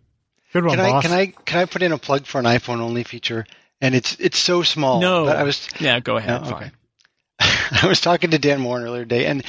[0.53, 2.79] Good one, Can I can I can I put in a plug for an iPhone
[2.79, 3.45] only feature?
[3.83, 5.01] And it's it's so small.
[5.01, 5.27] No.
[5.27, 6.41] I was Yeah, go ahead.
[6.41, 6.71] No, Fine.
[7.39, 9.43] I was talking to Dan Moren earlier today, and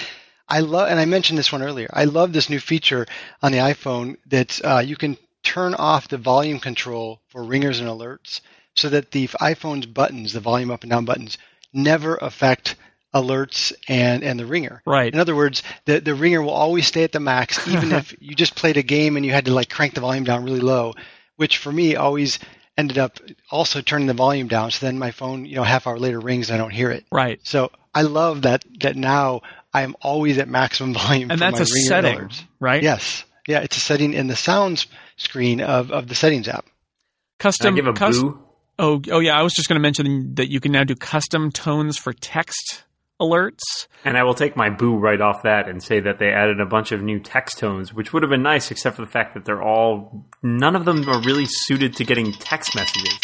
[0.49, 1.89] I love, and I mentioned this one earlier.
[1.93, 3.07] I love this new feature
[3.43, 7.89] on the iPhone that uh, you can turn off the volume control for ringers and
[7.89, 8.41] alerts,
[8.75, 11.39] so that the iPhone's buttons, the volume up and down buttons,
[11.73, 12.75] never affect
[13.15, 14.83] alerts and and the ringer.
[14.85, 15.15] Right.
[15.15, 18.35] In other words, the the ringer will always stay at the max, even if you
[18.35, 20.95] just played a game and you had to like crank the volume down really low,
[21.37, 22.41] which for me always
[22.77, 23.19] ended up
[23.51, 24.71] also turning the volume down.
[24.71, 27.05] So then my phone, you know, half hour later rings and I don't hear it.
[27.13, 27.41] Right.
[27.45, 31.31] So I love that that now I am always at maximum volume.
[31.31, 32.43] And for that's my a setting, alerts.
[32.61, 32.83] right?
[32.83, 33.25] Yes.
[33.47, 36.65] Yeah, it's a setting in the sounds screen of, of the settings app.
[36.65, 37.75] Can I Custom.
[37.75, 38.39] give a cus- boo?
[38.79, 39.39] Oh, oh yeah.
[39.39, 42.85] I was just going to mention that you can now do custom tones for text
[43.21, 43.87] alerts.
[44.05, 46.67] And I will take my boo right off that and say that they added a
[46.67, 49.45] bunch of new text tones, which would have been nice, except for the fact that
[49.45, 53.19] they're all none of them are really suited to getting text messages.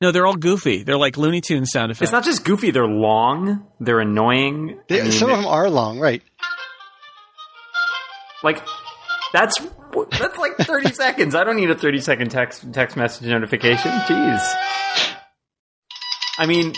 [0.00, 0.82] No, they're all goofy.
[0.82, 2.02] They're like Looney Tunes sound effects.
[2.02, 4.80] It's not just goofy; they're long, they're annoying.
[4.88, 6.22] They, I mean, some of them are long, right?
[8.44, 8.62] like
[9.32, 9.58] that's
[10.10, 11.34] that's like thirty seconds.
[11.34, 13.90] I don't need a thirty second text text message notification.
[13.90, 14.54] Jeez.
[16.38, 16.74] I mean,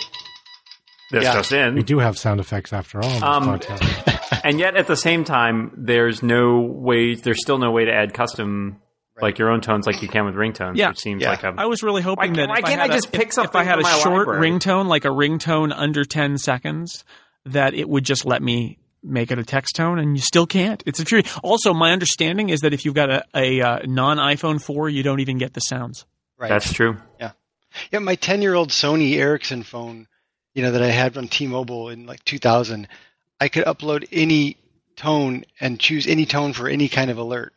[1.11, 1.35] this Yeah.
[1.35, 1.75] just in.
[1.75, 3.25] We do have sound effects after all.
[3.25, 3.61] Um,
[4.45, 8.13] and yet at the same time there's no way there's still no way to add
[8.15, 8.81] custom
[9.21, 10.91] like your own tones like you can with ringtones Yeah.
[10.91, 11.31] which seems Yeah.
[11.31, 12.95] like a I was really hoping Why that can't- why if can't I, had I
[12.95, 14.51] a- just pick if, something if I had a short library?
[14.51, 17.05] ringtone, like a ringtone under ten seconds,
[17.47, 20.83] that it would just let me make it a text tone, and you still can't.
[20.85, 21.23] It's a fury.
[21.45, 25.03] Also, my understanding is that if you've got a, a uh, non iPhone four, you
[25.05, 26.05] don't even get the sounds.
[26.39, 26.49] Right.
[26.49, 27.31] that's true Yeah.
[27.93, 30.09] Yeah, my 10 year old Sony Ericsson phone,
[30.57, 32.89] you know, that I had from T Mobile in like 2000,
[33.39, 34.57] I could upload any
[34.97, 37.53] tone and choose any tone for any kind of alert.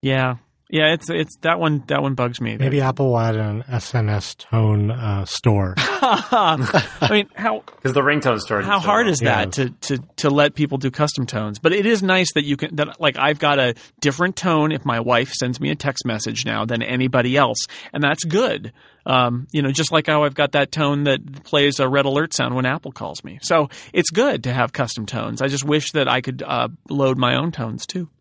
[0.00, 0.36] Yeah,
[0.74, 0.92] yeah.
[0.92, 1.84] It's it's that one.
[1.86, 2.56] That one bugs me.
[2.58, 5.74] Maybe Apple will add an SMS tone uh, store.
[5.78, 8.60] I mean, how because the ringtone store.
[8.62, 9.12] how so hard long.
[9.12, 9.64] is that Yeah.
[9.64, 11.58] to, to to let people do custom tones?
[11.58, 14.84] But it is nice that you can that like I've got a different tone if
[14.84, 17.58] my wife sends me a text message now than anybody else,
[17.92, 18.72] and that's good.
[19.06, 22.32] Um, you know, just like how I've got that tone that plays a red alert
[22.34, 23.38] sound when Apple calls me.
[23.42, 25.42] So it's good to have custom tones.
[25.42, 28.13] I just wish that I could uh, load my own tones too, A-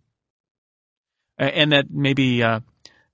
[1.44, 2.60] and that maybe uh,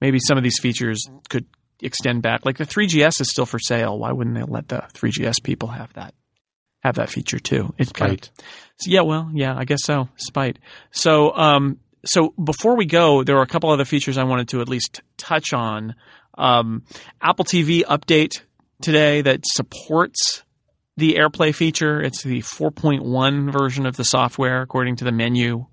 [0.01, 1.45] maybe some of these features could
[1.82, 2.45] extend back.
[2.45, 3.97] Like the 3GS is still for sale.
[3.97, 6.13] Why wouldn't they let the 3GS people have that?
[6.82, 7.73] Have that feature too.
[7.77, 8.30] It's kind of
[8.86, 10.09] yeah, well, yeah, I guess so.
[10.15, 10.59] Spite.
[10.91, 14.61] So, um, so before we go, there are a couple other features I wanted to
[14.61, 15.95] at least touch on.
[16.38, 16.84] Um,
[17.21, 18.41] Apple TV update
[18.82, 20.43] today that supports
[20.95, 22.01] the AirPlay feature.
[22.01, 25.65] It's the 4.1 version of the software, according to the menu.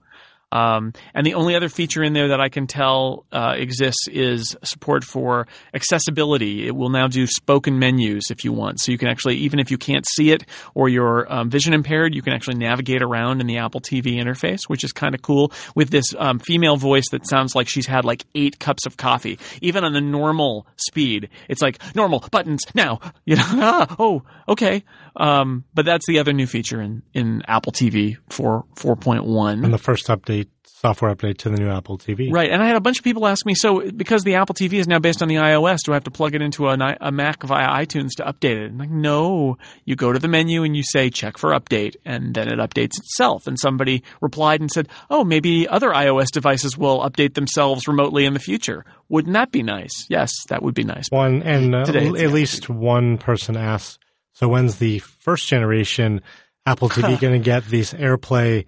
[0.57, 4.57] Um, and the only other feature in there that I can tell uh, exists is
[4.63, 6.67] support for accessibility.
[6.67, 8.81] It will now do spoken menus if you want.
[8.81, 10.45] So you can actually, even if you can't see it
[10.75, 14.61] or you're um, vision impaired, you can actually navigate around in the Apple TV interface,
[14.67, 18.05] which is kind of cool with this um, female voice that sounds like she's had
[18.05, 19.39] like eight cups of coffee.
[19.61, 23.01] Even on the normal speed, it's like normal buttons now.
[23.25, 24.85] You know, ah, oh, okay.
[25.17, 29.65] Um, but that's the other new feature in, in Apple TV for 4.1.
[29.65, 30.46] And the first update,
[30.81, 32.31] software update to the new Apple TV.
[32.31, 34.75] Right, and I had a bunch of people ask me, so because the Apple TV
[34.75, 37.11] is now based on the iOS, do I have to plug it into a, a
[37.11, 38.71] Mac via iTunes to update it?
[38.71, 39.57] I'm like, no.
[39.87, 42.99] You go to the menu and you say check for update, and then it updates
[42.99, 43.47] itself.
[43.47, 48.35] And somebody replied and said, oh, maybe other iOS devices will update themselves remotely in
[48.35, 48.85] the future.
[49.09, 50.07] Wouldn't that be nice?
[50.11, 51.07] Yes, that would be nice.
[51.11, 53.99] One and uh, at least one person asked,
[54.33, 56.23] "So when's the first generation
[56.67, 58.67] Apple TV going to get these AirPlay,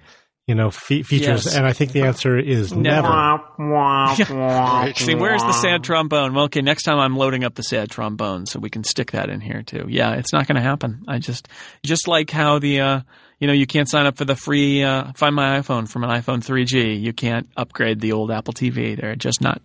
[0.48, 1.54] you know, fe- features?" Yes.
[1.56, 3.06] And I think the answer is Never.
[4.96, 6.34] See, where's the sad trombone?
[6.34, 9.28] Well, okay, next time I'm loading up the sad trombone, so we can stick that
[9.30, 9.86] in here too.
[9.88, 11.04] Yeah, it's not going to happen.
[11.06, 11.46] I just,
[11.84, 13.00] just like how the, uh,
[13.38, 16.10] you know, you can't sign up for the free uh, Find My iPhone from an
[16.10, 17.00] iPhone 3G.
[17.00, 19.00] You can't upgrade the old Apple TV.
[19.00, 19.62] They're just not,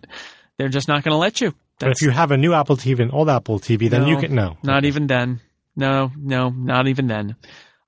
[0.58, 1.54] they're just not going to let you.
[1.80, 4.34] But if you have a new Apple TV and old Apple TV, then you can
[4.34, 4.56] no.
[4.62, 5.40] Not even then.
[5.76, 7.34] No, no, not even then.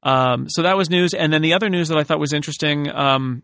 [0.07, 1.15] Um, so that was news.
[1.15, 3.43] And then the other news that I thought was interesting um,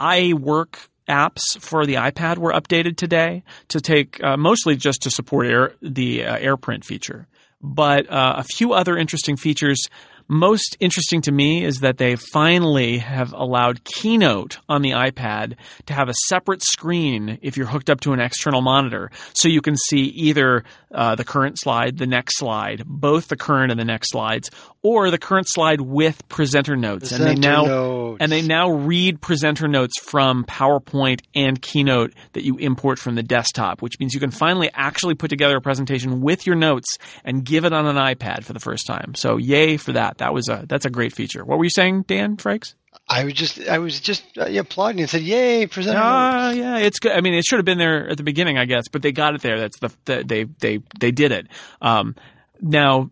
[0.00, 0.76] iWork
[1.08, 5.72] apps for the iPad were updated today to take uh, mostly just to support air,
[5.82, 7.26] the uh, AirPrint feature.
[7.60, 9.88] But uh, a few other interesting features.
[10.30, 15.94] Most interesting to me is that they finally have allowed Keynote on the iPad to
[15.94, 19.10] have a separate screen if you're hooked up to an external monitor.
[19.32, 23.70] So you can see either uh, the current slide, the next slide, both the current
[23.70, 24.50] and the next slides,
[24.82, 27.12] or the current slide with presenter notes.
[27.12, 28.18] and they now notes.
[28.20, 33.22] and they now read presenter notes from PowerPoint and Keynote that you import from the
[33.22, 37.44] desktop, which means you can finally actually put together a presentation with your notes and
[37.44, 39.14] give it on an iPad for the first time.
[39.14, 40.18] So yay for that.
[40.18, 41.44] That was a that's a great feature.
[41.44, 42.74] What were you saying, Dan Frakes?
[43.10, 46.98] I was just, I was just uh, applauding and said, "Yay, presenter!" Ah, yeah, it's
[46.98, 47.12] good.
[47.12, 49.34] I mean, it should have been there at the beginning, I guess, but they got
[49.34, 49.58] it there.
[49.58, 51.46] That's the, the they they they did it.
[51.80, 52.16] Um,
[52.60, 53.10] now,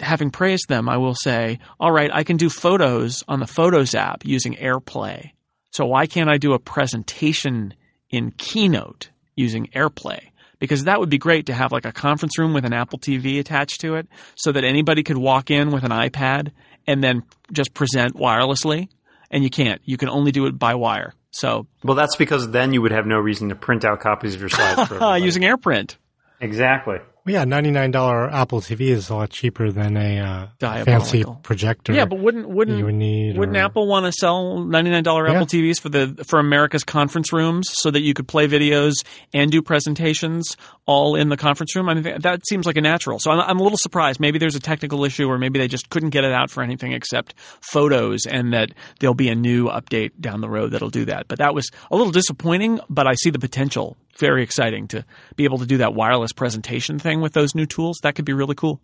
[0.00, 3.94] having praised them, I will say, all right, I can do photos on the Photos
[3.94, 5.30] app using AirPlay.
[5.70, 7.74] So why can't I do a presentation
[8.10, 10.20] in Keynote using AirPlay?
[10.58, 13.38] Because that would be great to have like a conference room with an Apple TV
[13.38, 16.52] attached to it, so that anybody could walk in with an iPad
[16.86, 17.22] and then
[17.52, 18.88] just present wirelessly.
[19.30, 19.80] And you can't.
[19.84, 21.12] You can only do it by wire.
[21.32, 24.40] So Well, that's because then you would have no reason to print out copies of
[24.40, 25.96] your slides for using AirPrint.
[26.40, 26.98] exactly.
[27.24, 30.18] Well, yeah, ninety nine dollar Apple TV is a lot cheaper than a
[30.60, 31.94] uh, fancy projector.
[31.94, 33.38] Yeah, but wouldn't wouldn't you would need.
[33.38, 35.34] Wouldn't or- Apple want to sell ninety nine dollar Yeah.
[35.34, 38.92] Apple TVs for the for America's conference rooms so that you could play videos
[39.32, 40.54] and do presentations
[40.84, 41.88] all in the conference room?
[41.88, 43.18] I mean, that seems like a natural.
[43.18, 44.20] So I'm, I'm a little surprised.
[44.20, 46.92] Maybe there's a technical issue, or maybe they just couldn't get it out for anything
[46.92, 51.28] except photos, and that there'll be a new update down the road that'll do that.
[51.28, 52.80] But that was a little disappointing.
[52.90, 53.96] But I see the potential.
[54.18, 55.04] Very exciting to
[55.36, 57.98] be able to do that wireless presentation thing with those new tools.
[58.02, 58.80] That could be really cool.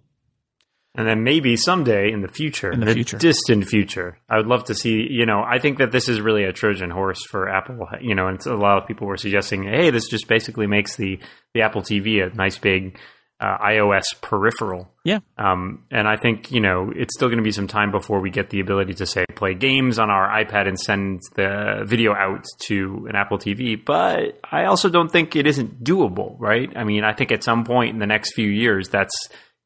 [0.97, 3.17] And then maybe someday in the future, In the future.
[3.17, 5.07] distant future, I would love to see.
[5.09, 7.87] You know, I think that this is really a Trojan horse for Apple.
[8.01, 11.21] You know, and a lot of people were suggesting, hey, this just basically makes the
[11.55, 12.99] the Apple TV a nice big
[13.41, 14.89] uh, iOS peripheral.
[15.03, 15.21] Yeah.
[15.39, 18.31] Um, and I think you know it's still going to be some time before we
[18.31, 22.45] get the ability to say play games on our iPad and send the video out
[22.67, 23.83] to an Apple TV.
[23.83, 26.71] But I also don't think it isn't doable, right?
[26.77, 29.15] I mean, I think at some point in the next few years, that's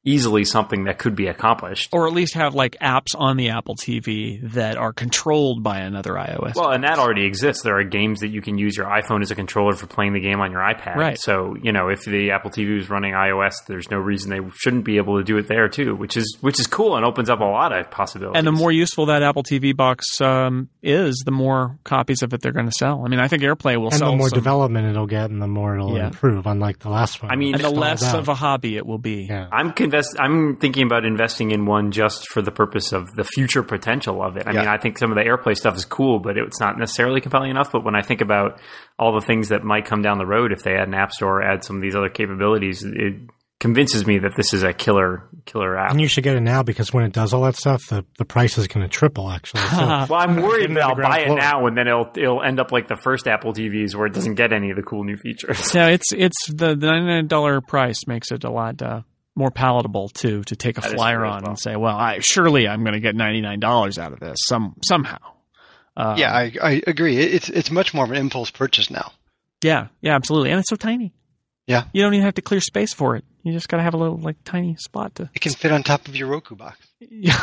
[0.05, 1.89] easily something that could be accomplished.
[1.93, 6.13] or at least have like apps on the Apple TV that are controlled by another
[6.13, 6.55] iOS.
[6.55, 7.63] Well, and that already exists.
[7.63, 10.21] There are games that you can use your iPhone as a controller for playing the
[10.21, 10.97] game on your iPad.
[10.97, 11.19] Right.
[11.19, 14.85] So, you know, if the Apple TV is running iOS, there's no reason they shouldn't
[14.85, 17.41] be able to do it there too, which is which is cool and opens up
[17.41, 18.39] a lot of possibilities.
[18.39, 22.41] and the more useful that Apple TV box um, is, the more copies of it
[22.43, 23.05] they're going to sell.
[23.05, 25.41] I mean, I think AirPlay will and sell the more some, development it'll get, and
[25.41, 26.07] the more it'll Yeah.
[26.09, 26.47] improve.
[26.47, 29.27] Unlike the last one, I mean, and the less of a hobby it will be.
[29.31, 29.49] yeah.
[29.51, 33.63] I'm convest- I'm thinking about investing in one just for the purpose of the future
[33.63, 34.45] potential of it.
[34.47, 34.61] I Yeah.
[34.61, 37.51] mean, I think some of the AirPlay stuff is cool, but it's not necessarily compelling
[37.51, 37.73] enough.
[37.73, 38.61] But when I think about
[38.99, 41.43] all the things that might come down the road if they add an app store,
[41.43, 43.15] add some of these other capabilities, it
[43.61, 45.91] convinces me that this is a killer killer app.
[45.91, 48.25] And you should get it now because when it does all that stuff, the, the
[48.25, 49.31] price is going to triple.
[49.31, 49.77] Actually, so
[50.11, 51.39] well, I'm worried Getting that I'll buy it floor.
[51.39, 54.35] now and then it'll it'll end up like the first Apple TVs where it doesn't
[54.35, 55.75] get any of the cool new features.
[55.75, 59.01] Yeah, it's it's the the ninety nine dollar price makes it a lot uh,
[59.37, 61.51] more palatable to to take a That flyer on well.
[61.51, 64.39] and say, well, I surely I'm going to get ninety nine dollars out of this
[64.47, 65.19] some somehow.
[65.97, 67.17] Uh, yeah, I, I agree.
[67.19, 69.13] It's it's much more of an impulse purchase now.
[69.63, 71.15] yeah, yeah, absolutely, and it's so tiny.
[71.67, 71.85] Yeah.
[71.95, 73.25] you don't even have to clear space for it.
[73.43, 75.83] You just got to have a little like tiny spot to It can fit on
[75.83, 76.79] top of your Roku box.
[77.01, 77.43] Yeah,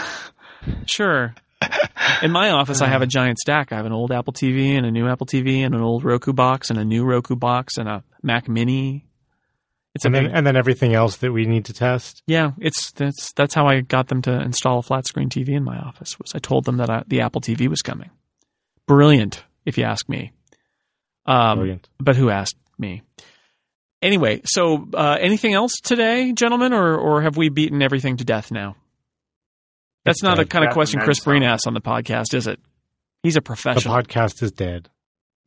[0.86, 1.34] sure.
[2.22, 3.72] In my office, I have a giant stack.
[3.72, 6.34] I have an old Apple TV and a new Apple TV and an old Roku
[6.34, 9.06] box and a new Roku box and a Mac Mini.
[9.94, 12.24] It's a and then and then everything else that we need to test.
[12.28, 12.52] yeah.
[12.60, 15.78] It's that's that's how I got them to install a flat screen TV in my
[15.78, 16.18] office.
[16.20, 18.10] Was I told them that I, the Apple TV was coming?
[18.88, 20.32] Brilliant, if you ask me.
[21.26, 21.89] Um, Brilliant.
[22.00, 23.02] but who asked me?
[24.02, 28.52] Anyway, so uh, anything else today, gentlemen, or or have we beaten everything to death
[28.52, 28.76] now?
[30.06, 30.50] That's It's not the dead.
[30.50, 31.32] kind of question Chris then.
[31.34, 32.60] Breen asks on the podcast, is it?
[33.24, 33.96] He's a professional.
[33.96, 34.26] The professional.
[34.26, 34.89] podcast is dead.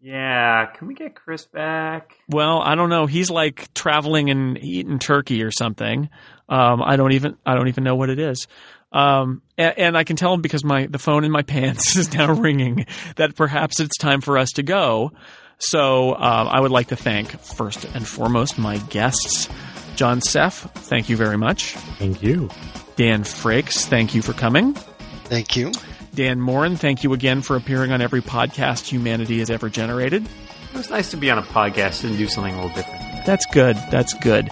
[0.04, 2.16] Yeah, can we get Chris back?
[2.28, 3.06] well, I don't know.
[3.06, 6.10] He's like traveling and eating turkey or something.
[6.46, 8.46] Um, I don't even I don't even know what it is.
[8.92, 12.12] Um, and, and I can tell him because my the phone in my pants is
[12.12, 12.84] now ringing
[13.16, 15.12] that perhaps it's time for us to go.
[15.58, 19.48] So um, I would like to thank first and foremost my guests,
[19.96, 20.70] John Seff.
[20.74, 21.72] Thank you very much.
[21.98, 22.50] Thank you.
[22.96, 24.74] Dan Frakes, thank you for coming.
[25.24, 25.72] Thank you.
[26.14, 30.24] Dan Moren, thank you again for appearing on every podcast humanity has ever generated.
[30.24, 33.26] It was nice to be on a podcast and do something a little different.
[33.26, 33.76] That's good.
[33.90, 34.50] That's good.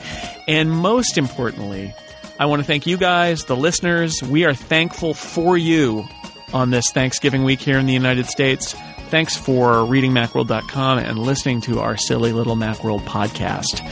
[0.49, 1.95] And most importantly,
[2.39, 4.23] I want to thank you guys, the listeners.
[4.23, 6.05] We are thankful for you
[6.53, 8.75] on this Thanksgiving week here in the United States.
[9.09, 13.83] Thanks for reading Macworld.com and listening to our silly little Macworld podcast.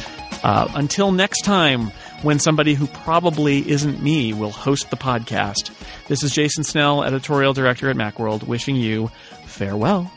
[0.43, 1.91] Uh, until next time,
[2.23, 5.71] when somebody who probably isn't me will host the podcast,
[6.09, 9.11] this is Jason Snell, editorial director at Macworld, wishing you
[9.47, 10.11] farewell.